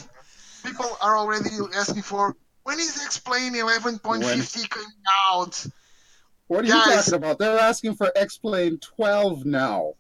[0.64, 4.88] people are already asking for when is X-Plane 11.50 coming
[5.32, 5.66] out
[6.48, 7.40] What are you talking about?
[7.40, 9.94] They're asking for X-Plane 12 now.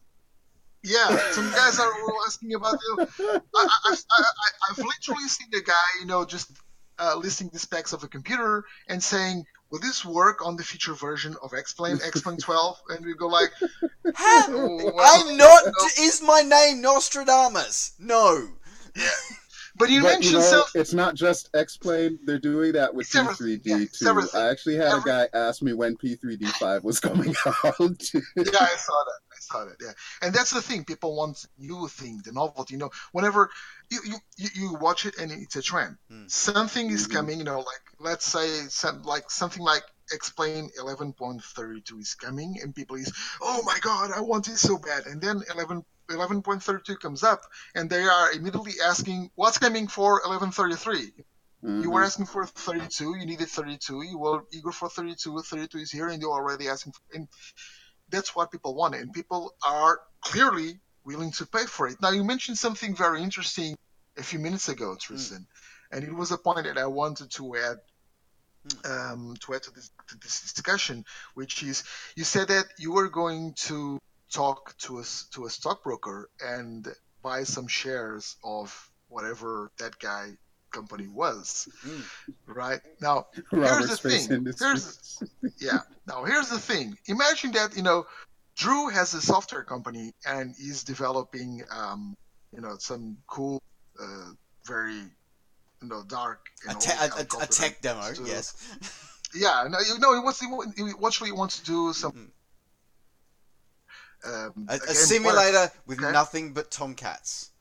[0.83, 1.91] yeah some guys are
[2.27, 3.07] asking about the
[3.55, 6.51] I, I, I, I, i've literally seen the guy you know just
[6.99, 10.93] uh, listing the specs of a computer and saying will this work on the future
[10.93, 13.51] version of X-Plane X-Plane 12 and we go like
[14.15, 14.49] How?
[14.49, 15.63] well, I'm not.
[15.65, 15.87] no.
[15.99, 17.93] Is my name Nostradamus?
[17.99, 18.47] No.
[19.77, 22.19] But you but mentioned you know, self it's not just X-Plane.
[22.25, 24.07] They're doing that with It's everything, yeah, P3D it's too.
[24.07, 24.41] everything.
[24.41, 28.01] I actually had a guy ask me when P3D5 was coming out.
[28.35, 29.19] yeah, I saw that.
[29.31, 29.75] I saw that.
[29.81, 30.83] Yeah, and that's the thing.
[30.85, 32.73] People want new thing, the novelty.
[32.73, 33.49] You know, whenever
[33.89, 36.25] you you, you, you watch it and it's a trend, Hmm.
[36.27, 37.11] something is Mhm.
[37.13, 37.37] coming.
[37.39, 42.95] You know, like let's say some like something like X-Plane 11.32 is coming, and people
[42.95, 43.11] is,
[43.41, 45.83] oh my god, I want it so bad, and then 11.
[46.09, 47.41] 11.32 comes up
[47.75, 51.11] and they are immediately asking what's coming for 1133
[51.81, 52.05] you were Mhm.
[52.05, 56.21] asking for 32 you needed 32 you were eager for 32 32 is here and
[56.21, 57.27] you're already asking for, and
[58.09, 62.01] that's what people want and people are clearly willing to pay for it.
[62.01, 63.75] Now you mentioned something very interesting
[64.17, 65.45] a few minutes ago tristan
[65.91, 67.77] and it was a point that i wanted to add
[68.85, 71.83] um, to add to this, to this discussion which is
[72.15, 73.99] you said that you were going to
[74.33, 76.87] talk to us to a stockbroker and
[77.23, 80.31] buy some shares of whatever that guy
[80.71, 82.03] company was Mm.
[82.45, 84.37] right now Robert here's the Space thing.
[84.37, 85.23] Industries.
[85.61, 88.05] yeah now here's the thing imagine that you know
[88.57, 92.13] drew has a software company and is developing um,
[92.53, 93.61] you know some cool
[93.99, 94.31] uh,
[94.65, 94.95] very
[95.81, 98.11] you know dark A, te- old a, a, a tech demo.
[98.13, 98.53] to- Yes.
[99.33, 102.31] yeah no you know he wants he, wa- he actually wants to do some
[104.25, 106.11] um, A, a game- simulator with Okay.
[106.11, 107.51] nothing but tomcats.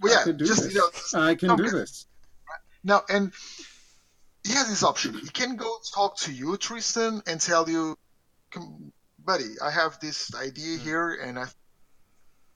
[0.00, 0.74] well, I yeah can do just this.
[0.74, 1.64] you know I can Okay.
[1.64, 2.06] do this.
[2.84, 3.32] Now, and
[4.44, 5.14] he has this option.
[5.14, 7.96] He can go talk to you, Tristan, and tell you,
[9.24, 10.84] buddy, I have this idea Hmm.
[10.84, 11.46] here, and I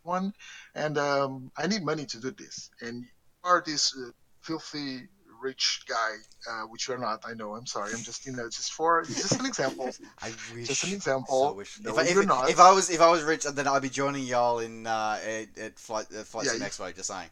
[0.02, 0.32] one,
[0.74, 2.70] and um, I need money to do this.
[2.80, 3.08] And you
[3.44, 4.10] are this uh,
[4.42, 5.08] filthy
[5.42, 6.12] rich guy,
[6.50, 7.24] uh, which you're not.
[7.26, 7.54] I know.
[7.54, 7.92] I'm sorry.
[7.94, 9.90] I'm just, you know, just for just an example.
[10.22, 10.68] I wish.
[10.68, 11.54] Just an So example.
[11.54, 11.78] wish.
[11.80, 12.48] No, if, I, if, you're not.
[12.50, 15.58] if I was if I was rich, then I'd be joining y'all in uh, at,
[15.58, 16.94] at flight uh, flight Yeah, sim you- expo.
[16.94, 17.30] Just saying.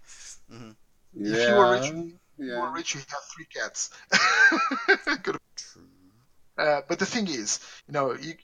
[0.51, 0.71] hmm
[1.15, 1.35] Yeah.
[1.37, 1.85] If you were rich,
[2.39, 2.61] If you yeah.
[2.61, 3.91] were rich, you have three cats.
[5.23, 5.83] Could True.
[6.59, 8.35] Uh, but the thing is, you know, you,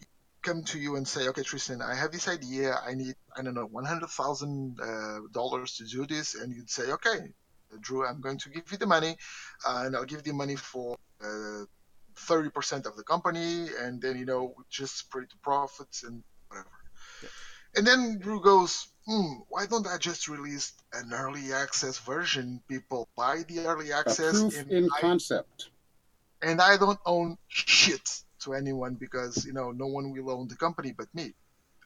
[0.43, 2.75] come to you and say, okay, Tristan, I have this idea.
[2.87, 6.71] I need, I don't know, one hundred thousand uh, dollars to do this, and you'd
[6.71, 7.19] say, okay,
[7.81, 9.17] Drew, I'm going to give you the money,
[9.67, 11.65] uh, and I'll give the money for uh,
[12.17, 16.71] thirty percent of the company, and then you know just split the profits and whatever.
[17.23, 17.29] Yeah.
[17.77, 22.61] And then Drew goes, hmm, why don't I just release an early access version?
[22.69, 25.69] People buy the early access, proof in I concept.
[26.43, 30.57] and I don't own shit to anyone because you know no one will own the
[30.57, 31.35] company but me.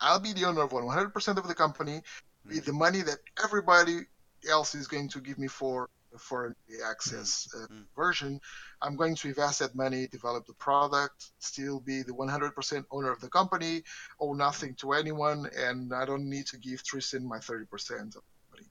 [0.00, 2.02] I'll be the owner of 100% of the company
[2.46, 4.00] with the money that everybody
[4.48, 7.86] else is going to give me for for the access uh, Mm.
[7.96, 8.40] version.
[8.80, 13.20] I'm going to invest that money, develop the product, still be the 100% owner of
[13.20, 13.82] the company,
[14.20, 18.20] owe nothing to anyone, and I don't need to give Tristan my 30% of the
[18.50, 18.70] company.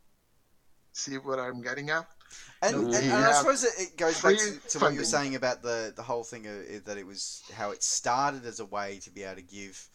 [0.93, 2.07] See what I'm getting at?
[2.61, 5.05] And, No, and, and I suppose it, it goes back to, to what you were
[5.05, 8.65] saying about the, the whole thing of, that it was how it started as a
[8.65, 9.89] way to be able to give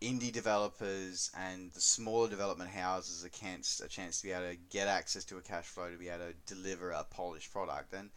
[0.00, 4.56] indie developers and the smaller development houses a chance a chance to be able to
[4.70, 8.10] get access to a cash flow to be able to deliver a polished product and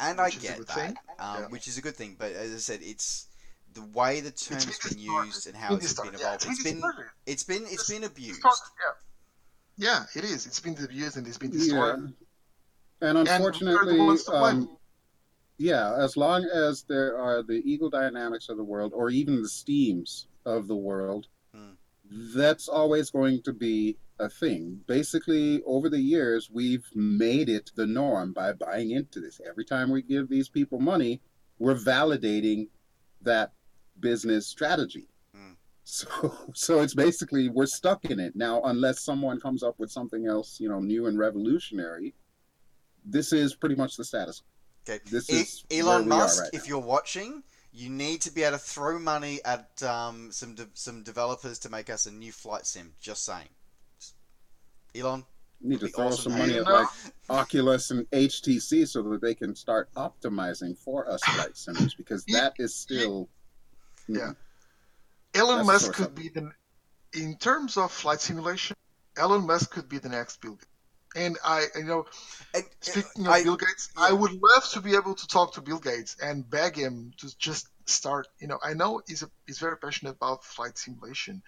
[0.00, 1.46] and Which I get that um, Yeah.
[1.48, 3.28] which is a good thing but as I said it's
[3.74, 6.20] the way the term has been been used and how it's been distorted.
[6.20, 6.82] Yeah, evolved it's been
[7.26, 8.92] it's been it's It's been abused Yeah.
[9.80, 10.46] Yeah, it is.
[10.46, 12.14] It's been abused and it's been distorted.
[13.00, 13.08] Yeah.
[13.08, 14.42] And And unfortunately, we're the ones to blame.
[14.62, 14.76] um,
[15.58, 19.48] yeah, as long as there are the Eagle Dynamics of the world, or even the
[19.48, 21.72] Steams of the world, Hmm.
[22.34, 24.80] that's always going to be a thing.
[24.86, 29.40] Basically, over the years, we've made it the norm by buying into this.
[29.46, 31.20] Every time we give these people money,
[31.58, 32.68] we're validating
[33.22, 33.52] that
[34.00, 35.08] business strategy.
[35.34, 35.52] Hmm.
[35.90, 36.06] So,
[36.52, 40.60] so it's basically we're stuck in it now, unless someone comes up with something else,
[40.60, 42.14] you know, new and revolutionary.
[43.06, 44.42] This is pretty much the status.
[44.86, 45.00] Okay.
[45.10, 46.68] This is Elon where we are Musk, right if now.
[46.68, 51.02] you're watching, you need to be able to throw money at um, some de- some
[51.02, 52.92] developers to make us a new flight sim.
[53.00, 53.48] Just saying.
[54.94, 55.24] Elon,
[55.60, 56.88] You need to throw awesome some money at like
[57.30, 62.54] Oculus and HTC so that they can start optimizing for us flight sims because that
[62.58, 63.28] is still
[64.08, 64.32] Yeah.
[65.34, 66.50] Elon Musk could of- be the,
[67.12, 68.76] in terms of flight simulation,
[69.16, 70.66] Elon Musk could be the next Bill Gates.
[71.18, 72.06] And I, you know,
[72.54, 74.04] and, speaking of I- Bill Gates, yeah.
[74.08, 77.26] I would love to be able to talk to Bill Gates and beg him to
[77.38, 78.28] just start.
[78.40, 81.42] You know, I know he's a, he's very passionate about flight simulation.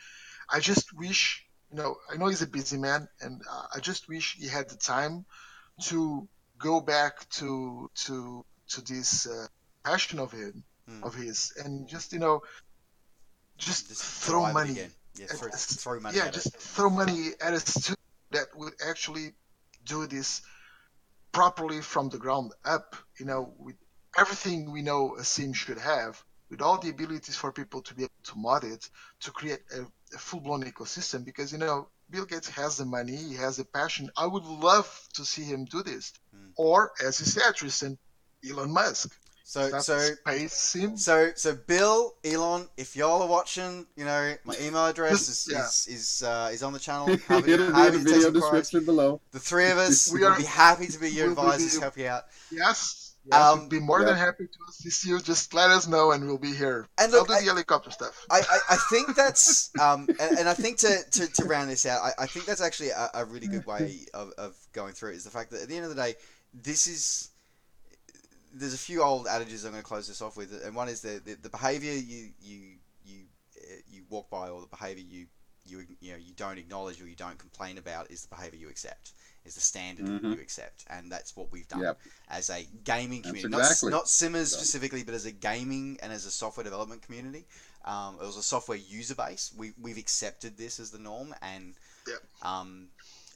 [0.53, 4.09] I just wish, you know, I know he's a busy man, and uh, I just
[4.09, 5.25] wish he had the time
[5.85, 6.29] to
[6.59, 9.47] go back to to to this uh,
[9.85, 11.05] passion of him Hmm.
[11.05, 12.43] of his, and just you know,
[13.59, 14.81] just, just throw money.
[14.81, 16.61] at throw, throw money yeah, at just it.
[16.61, 17.99] throw money at a student
[18.33, 19.35] that would actually
[19.85, 20.43] do this
[21.33, 22.97] properly from the ground up.
[23.19, 23.77] You know, with
[24.19, 28.03] everything we know a sim should have, with all the abilities for people to be
[28.03, 28.89] able to mod it,
[29.21, 29.83] to create a,
[30.15, 31.25] a full-blown ecosystem.
[31.25, 34.11] Because you know, Bill Gates has the money, he has the passion.
[34.17, 36.13] I would love to see him do this.
[36.35, 36.49] Hmm.
[36.57, 37.99] Or, as you said, Tristan,
[38.49, 39.17] Elon Musk.
[39.51, 40.97] So That's so space sim.
[40.97, 45.65] so so Bill, Elon, if y'all are watching, you know my email address is Yeah.
[45.67, 47.09] is is, uh, is on the channel.
[47.27, 49.21] Happy, it'll be in the video description below.
[49.33, 51.99] The three of us We will are- be happy to be your advisors, be- help
[51.99, 52.27] you out.
[52.53, 53.17] Yes.
[53.25, 54.07] Yes, Um, we'd be more yeah.
[54.07, 55.19] than happy to assist you.
[55.21, 56.87] Just let us know, and we'll be here.
[56.97, 58.25] And look, I'll do the helicopter stuff.
[58.31, 61.87] I, I, I think that's um, and, and I think to, to, to round this
[61.87, 65.11] out, I, I think that's actually a, a really good way of, of going through
[65.11, 66.15] it is the fact that at the end of the day,
[66.55, 67.31] this is
[68.53, 71.01] there's a few old adages I'm going to close this off with, and one is
[71.01, 72.61] the the, the behavior you you
[73.05, 73.19] you
[73.57, 75.27] uh, you walk by, or the behavior you
[75.67, 78.69] you you know you don't acknowledge or you don't complain about is the behavior you
[78.69, 79.13] accept
[79.45, 80.35] is the standard Mhm.
[80.37, 81.99] you accept, and that's what we've done Yep.
[82.29, 83.91] as a gaming community, exactly.
[83.91, 87.47] not, not Simmers So- specifically, but as a gaming and as a software development community.
[87.87, 89.53] Um, it was a software user base.
[89.57, 91.75] We, we've accepted this as the norm, and
[92.07, 92.23] Yep.
[92.43, 92.89] um,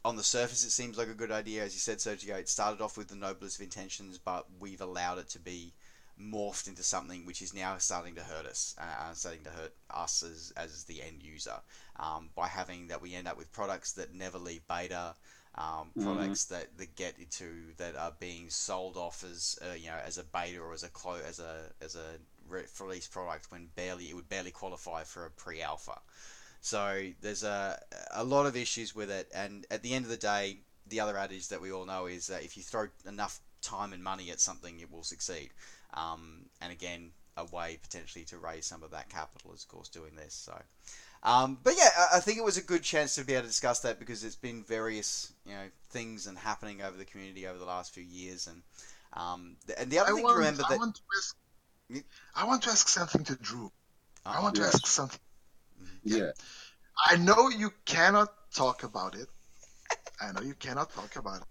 [0.04, 1.64] on the surface, it seems like a good idea.
[1.64, 5.18] As you said, Sergio, it started off with the noblest of intentions, but we've allowed
[5.18, 5.72] it to be
[6.20, 10.22] morphed into something which is now starting to hurt us, uh, starting to hurt us
[10.22, 11.56] as, as the end user
[11.98, 15.14] um, by having that we end up with products that never leave beta.
[15.56, 16.02] Um, Mhm.
[16.02, 20.18] products that, that get into that are being sold off as uh, you know as
[20.18, 24.10] a beta or as a clo- as a as a re- release product when barely
[24.10, 26.00] it would barely qualify for a pre-alpha.
[26.64, 27.78] So there's a
[28.12, 31.18] a lot of issues with it, and at the end of the day, the other
[31.18, 34.40] adage that we all know is that if you throw enough time and money at
[34.40, 35.50] something, it will succeed.
[35.92, 39.88] Um, and again, a way potentially to raise some of that capital is, of course,
[39.90, 40.32] doing this.
[40.32, 40.58] So,
[41.22, 43.48] um, but yeah, I, I think it was a good chance to be able to
[43.48, 47.58] discuss that because there's been various you know things and happening over the community over
[47.58, 48.62] the last few years, and
[49.12, 51.36] um, th- and the other I thing want, to remember I that want to ask.
[52.34, 53.70] I want to ask something to Drew.
[54.24, 54.42] I Uh-oh.
[54.44, 55.20] want to ask something.
[55.84, 56.00] Mhm.
[56.04, 56.30] Yeah.
[57.06, 59.28] I know you cannot talk about it.
[60.20, 61.48] I know you cannot talk about it.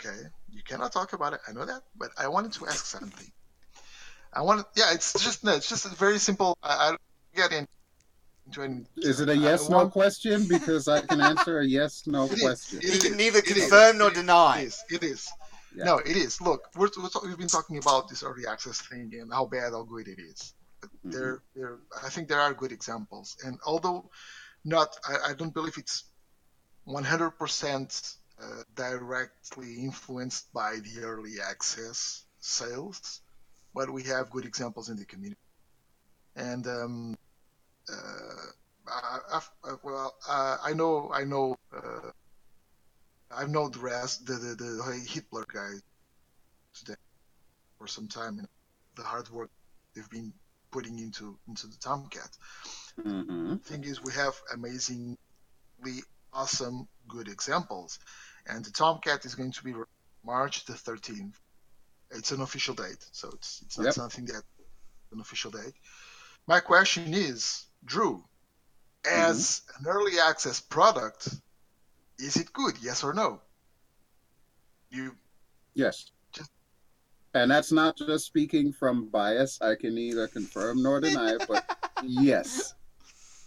[0.00, 0.20] Okay,
[0.50, 1.40] you cannot talk about it.
[1.48, 3.30] I know that, but I wanted to ask something.
[4.32, 4.66] I want.
[4.76, 5.54] Yeah, it's just no.
[5.54, 6.56] It's just a very simple.
[6.62, 7.00] I, I don't
[7.34, 7.66] get in-
[8.46, 8.84] into any.
[8.96, 10.46] Is it a yes no want- question?
[10.46, 12.40] Because I can answer a yes no It is.
[12.42, 12.78] question.
[12.82, 13.54] It You can neither It is.
[13.68, 14.18] confirm nor It is.
[14.20, 14.58] deny.
[14.60, 14.84] It is.
[14.90, 15.28] It is.
[15.74, 15.84] Yeah.
[15.84, 16.40] No, it is.
[16.40, 19.72] Look, we're, we're talk- we've been talking about this early access thing and how bad
[19.72, 20.54] or good it is.
[20.82, 21.12] Mhm.
[21.12, 23.36] there, there, I think there are good examples.
[23.44, 24.10] And although
[24.64, 26.04] not, I, I don't believe it's
[26.86, 33.20] 100% uh, directly influenced by the early access sales,
[33.74, 35.40] but we have good examples in the community.
[36.36, 37.16] And um,
[37.90, 38.50] uh,
[38.88, 41.56] I, I, well, uh, I know, I know.
[41.74, 42.10] Uh,
[43.30, 45.82] I know the rest, the the, the Heatblur guys
[46.74, 46.96] today
[47.78, 48.48] for some time, and
[48.96, 49.50] the hard work
[49.94, 50.32] they've been
[50.70, 52.30] putting into into the Tomcat.
[53.02, 55.16] hmm Thing is, we have amazingly
[56.32, 57.98] awesome, good examples,
[58.46, 59.74] and the Tomcat is going to be
[60.24, 61.34] March the 13th.
[62.10, 63.94] It's an official date, so it's it's not Yep.
[63.94, 64.42] something that
[65.12, 65.74] an official date.
[66.46, 68.24] My question is, Drew,
[69.04, 71.28] as an early access product,
[72.18, 72.76] is it good?
[72.82, 73.40] Yes or no?
[74.90, 75.16] You
[75.74, 76.10] Yes.
[77.42, 79.60] And that's not just speaking from bias.
[79.62, 81.64] I can neither confirm nor deny, but
[82.02, 82.74] yes,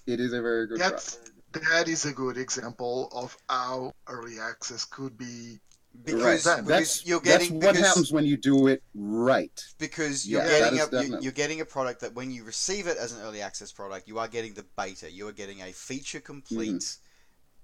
[0.07, 1.69] it is a very good That's product.
[1.69, 5.59] that is a good example of how early access could be.
[6.05, 6.65] Because, Right.
[6.65, 9.51] That's you're that's what because, happens when you do it right.
[9.77, 12.95] because you're Yeah, getting a definitely- you're getting a product that when you receive it
[12.95, 15.11] as an early access product, you are getting the beta.
[15.11, 17.10] You are getting a feature complete i-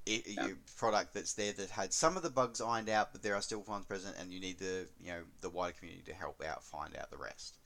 [0.08, 0.48] Mm-hmm.
[0.48, 0.54] Yeah.
[0.78, 3.62] product that's there that had some of the bugs ironed out, but there are still
[3.62, 6.96] ones present, and you need the you know the wider community to help out find
[6.96, 7.58] out the rest.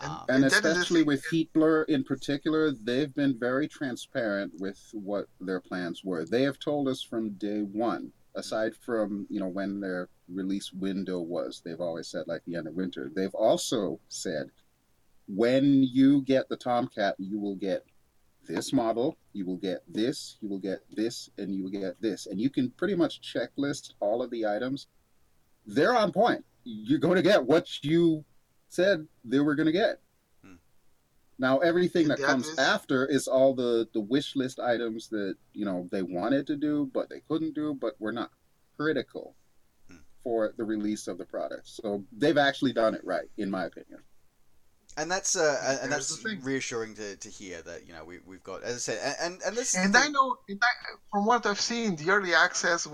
[0.00, 3.68] And- Um, And that is the especially with Heat Blur in particular, they've been very
[3.68, 6.24] transparent with what their plans were.
[6.24, 11.20] They have told us from day one, aside from, you know, when their release window
[11.20, 13.10] was, they've always said like the end of winter.
[13.14, 14.50] They've also said
[15.26, 17.84] when you get the Tomcat, you will get
[18.54, 22.26] this model, you will get this, you will get this, and you will get this.
[22.26, 24.86] And you can pretty much checklist all of the items.
[25.66, 26.44] They're on point.
[26.64, 28.24] You're going to get what you
[28.68, 30.00] said they were going to get.
[30.44, 30.54] Hmm.
[31.38, 35.36] Now everything that That comes is- after is all the the wish list items that
[35.52, 38.30] you know they wanted to do but they couldn't do but were not
[38.76, 39.36] critical
[39.88, 39.96] Hmm.
[40.22, 41.66] for the release of the product.
[41.68, 44.00] So they've actually done it right, in my opinion.
[44.96, 48.42] And that's uh, and- There's that's reassuring to, to hear that you know we we've
[48.42, 51.60] got as I said and and, this And I know, and I- from what I've
[51.60, 52.88] seen, the early access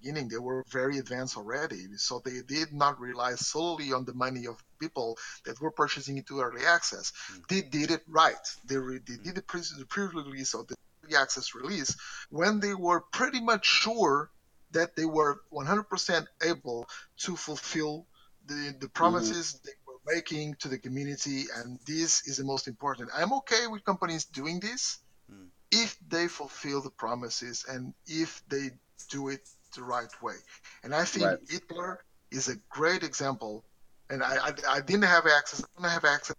[0.00, 4.46] beginning they were very advanced already, so they did not rely solely on the money
[4.46, 7.12] of people that were purchasing into early access.
[7.32, 7.48] Mm.
[7.48, 8.34] They did it right.
[8.64, 11.96] They, re- they did the pre- the pre-release of the early access release
[12.30, 14.30] when they were pretty much sure
[14.70, 16.86] that they were 100% able
[17.18, 18.06] to fulfill
[18.48, 23.10] the, the promises they were making to the community, and this is the most important.
[23.14, 24.98] I'm okay with companies doing this
[25.30, 25.48] Mm.
[25.70, 28.70] if they fulfill the promises and if they
[29.10, 29.46] do it
[29.76, 30.36] the right way.
[30.82, 31.46] And I think Right.
[31.50, 31.98] Heatblur
[32.30, 33.64] is a great example.
[34.10, 35.62] And I, I, I didn't have access.
[35.62, 36.36] I don't have access.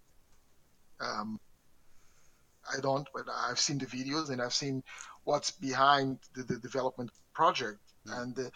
[1.00, 1.40] Um,
[2.76, 4.84] I don't, but I've seen the videos and I've seen
[5.24, 7.80] what's behind the, the development project.
[8.08, 8.22] Mm.
[8.22, 8.50] And uh,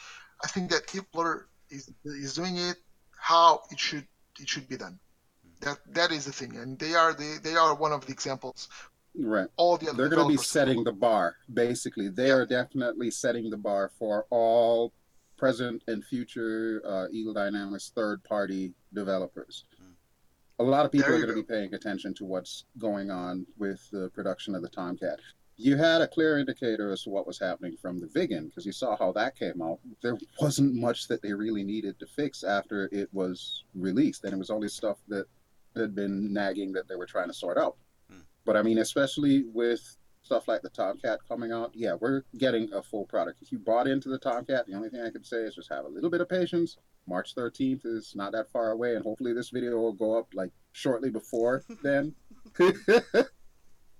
[0.44, 2.78] I think that Heatblur is is doing it
[3.24, 4.06] how it should
[4.40, 5.00] it should be done.
[5.62, 8.68] That that is the thing, and they are the they are one of the examples.
[9.16, 9.48] Right.
[9.56, 12.10] All the other They're going to be setting the bar, basically.
[12.10, 12.38] They Yeah.
[12.40, 14.92] are definitely setting the bar for all
[15.38, 19.66] present and future uh, Eagle Dynamics third party developers.
[19.82, 19.94] Mm.
[20.60, 23.46] A lot of people are you going to be paying attention to what's going on
[23.58, 25.20] with the production of the Tomcat.
[25.56, 28.72] You had a clear indicator as to what was happening from the Viggen because you
[28.72, 29.80] saw how that came out.
[30.02, 34.38] There wasn't much that they really needed to fix after it was released, and it
[34.38, 35.26] was only stuff that
[35.76, 37.78] had been nagging that they were trying to sort out.
[38.10, 38.22] Hmm.
[38.46, 42.82] But I mean, especially with stuff like the Tomcat coming out, yeah, we're getting a
[42.82, 43.42] full product.
[43.42, 45.86] If you bought into the Tomcat, the only thing I can say is just have
[45.86, 46.78] a little bit of patience.
[47.08, 50.52] March 13th is not that far away, and hopefully this video will go up like
[50.72, 52.16] shortly before then.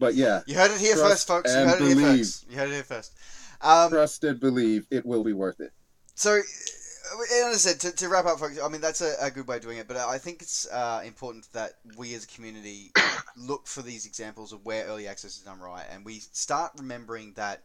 [0.04, 1.50] but yeah, you heard it here first, folks.
[1.54, 2.46] You heard it here first.
[2.50, 3.14] You heard it here first.
[3.62, 5.72] Um, trust and believe it will be worth it.
[6.16, 9.32] So, uh, as I said, to, to wrap up, folks, I mean, that's a, a
[9.32, 12.28] good way of doing it, but I think it's uh, important that we as a
[12.28, 12.92] community
[13.38, 17.32] look for these examples of where early access is done right, and we start remembering
[17.36, 17.64] that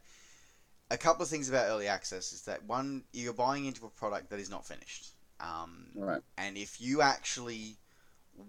[0.93, 4.31] a couple of things about early access is that one, you're buying into a product
[4.31, 5.09] that is not finished.
[5.41, 6.21] Um, right.
[6.37, 7.77] and if you actually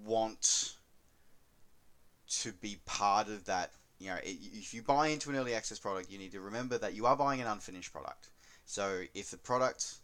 [0.05, 0.73] want
[2.29, 5.78] to be part of that you know, it, if you buy into an early access
[5.78, 8.30] product, you need to remember that you are buying an unfinished product.
[8.66, 9.95] So if the product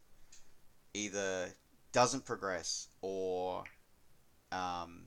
[0.94, 1.48] either
[1.92, 3.64] doesn't progress or
[4.52, 5.06] um,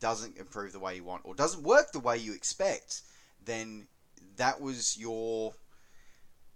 [0.00, 3.02] doesn't improve the way you want or doesn't work the way you expect,
[3.44, 3.86] then
[4.36, 5.54] that was your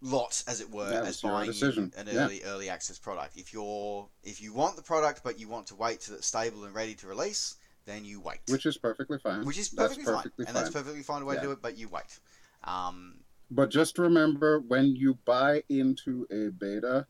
[0.00, 1.92] lot, as it were, as buying decision.
[1.96, 2.24] an Yeah.
[2.24, 3.36] early early access product.
[3.36, 6.64] If you're if you want the product but you want to wait till it's stable
[6.64, 7.56] and ready to release,
[7.88, 8.40] then you wait.
[8.48, 9.44] which is perfectly fine.
[9.44, 10.62] Which is That's perfectly fine, perfectly and fine.
[10.62, 11.40] that's perfectly fine way Yeah.
[11.40, 11.62] to do it.
[11.62, 12.20] But you wait.
[12.64, 13.20] Um,
[13.50, 17.06] But just remember when you buy into a beta,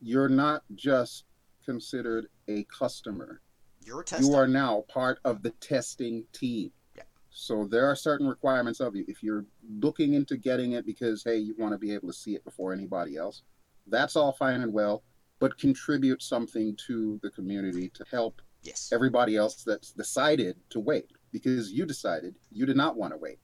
[0.00, 1.24] you're not just
[1.64, 3.42] considered a customer.
[3.84, 4.24] you're a tester.
[4.26, 6.70] You are now part of the testing team.
[6.96, 7.02] Yeah.
[7.30, 9.04] So there are certain requirements of you.
[9.08, 12.34] If you're looking into getting it because hey, you want to be able to see
[12.34, 13.42] it before anybody else,
[13.86, 15.02] that's all fine and well,
[15.38, 18.90] but contribute something to the community to help yes.
[18.92, 23.38] everybody else that's decided to wait because you decided you did not want to wait.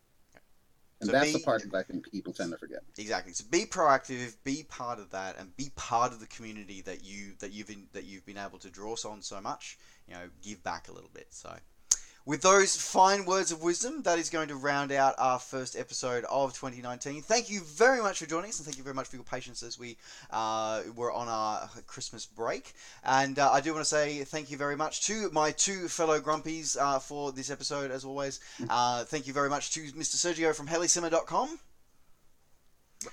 [1.01, 2.81] And So that's be- the part that I think people tend to forget.
[2.97, 3.35] Exactly.
[3.35, 7.35] So be proactive, be part of that, and be part of the community that you
[7.41, 9.79] that you've been that you've been able to draw on so much.
[10.09, 11.27] You know, give back a little bit.
[11.31, 11.55] So,
[12.27, 16.25] with those fine words of wisdom, that is going to round out our first episode
[16.25, 17.23] of 2019.
[17.23, 19.63] Thank you very much for joining us, and thank you very much for your patience
[19.63, 19.97] as we
[20.33, 22.73] uh, were on our Christmas break.
[23.05, 26.19] And uh, I do want to say thank you very much to my two fellow
[26.21, 28.41] grumpies uh, for this episode, as always.
[28.69, 30.17] Uh, thank you very much to Mr.
[30.17, 31.61] Sergio from helisimmer.com.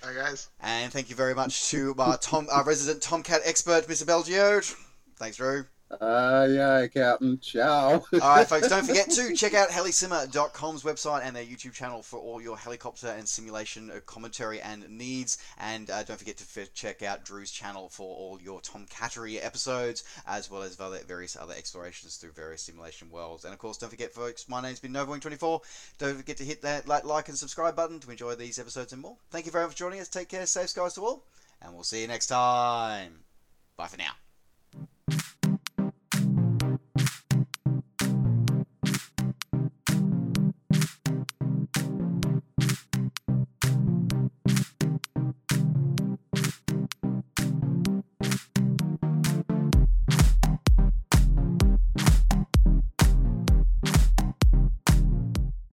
[0.01, 0.49] Hi, guys.
[0.59, 4.05] And thank you very much to our Tom, our resident Tomcat expert, Mr.
[4.05, 4.75] Belgio.
[5.17, 5.65] Thanks, Drew.
[6.01, 7.39] Aye, aye, Captain.
[7.39, 8.03] Ciao.
[8.13, 12.19] All right, folks, don't forget to check out helisimmer.com's website and their YouTube channel for
[12.19, 15.37] all your helicopter and simulation uh, commentary and needs.
[15.57, 19.43] And uh, don't forget to f- check out Drew's channel for all your Tom Tomcattery
[19.43, 23.45] episodes, as well as various other explorations through various simulation worlds.
[23.45, 25.61] And of course, don't forget, folks, my name's been Novawing24.
[25.97, 29.01] Don't forget to hit that like, like and subscribe button to enjoy these episodes and
[29.01, 29.17] more.
[29.31, 30.09] Thank you very much for joining us.
[30.09, 31.23] Take care, safe skies to all,
[31.61, 33.19] and we'll see you next time.
[33.77, 35.23] Bye for now.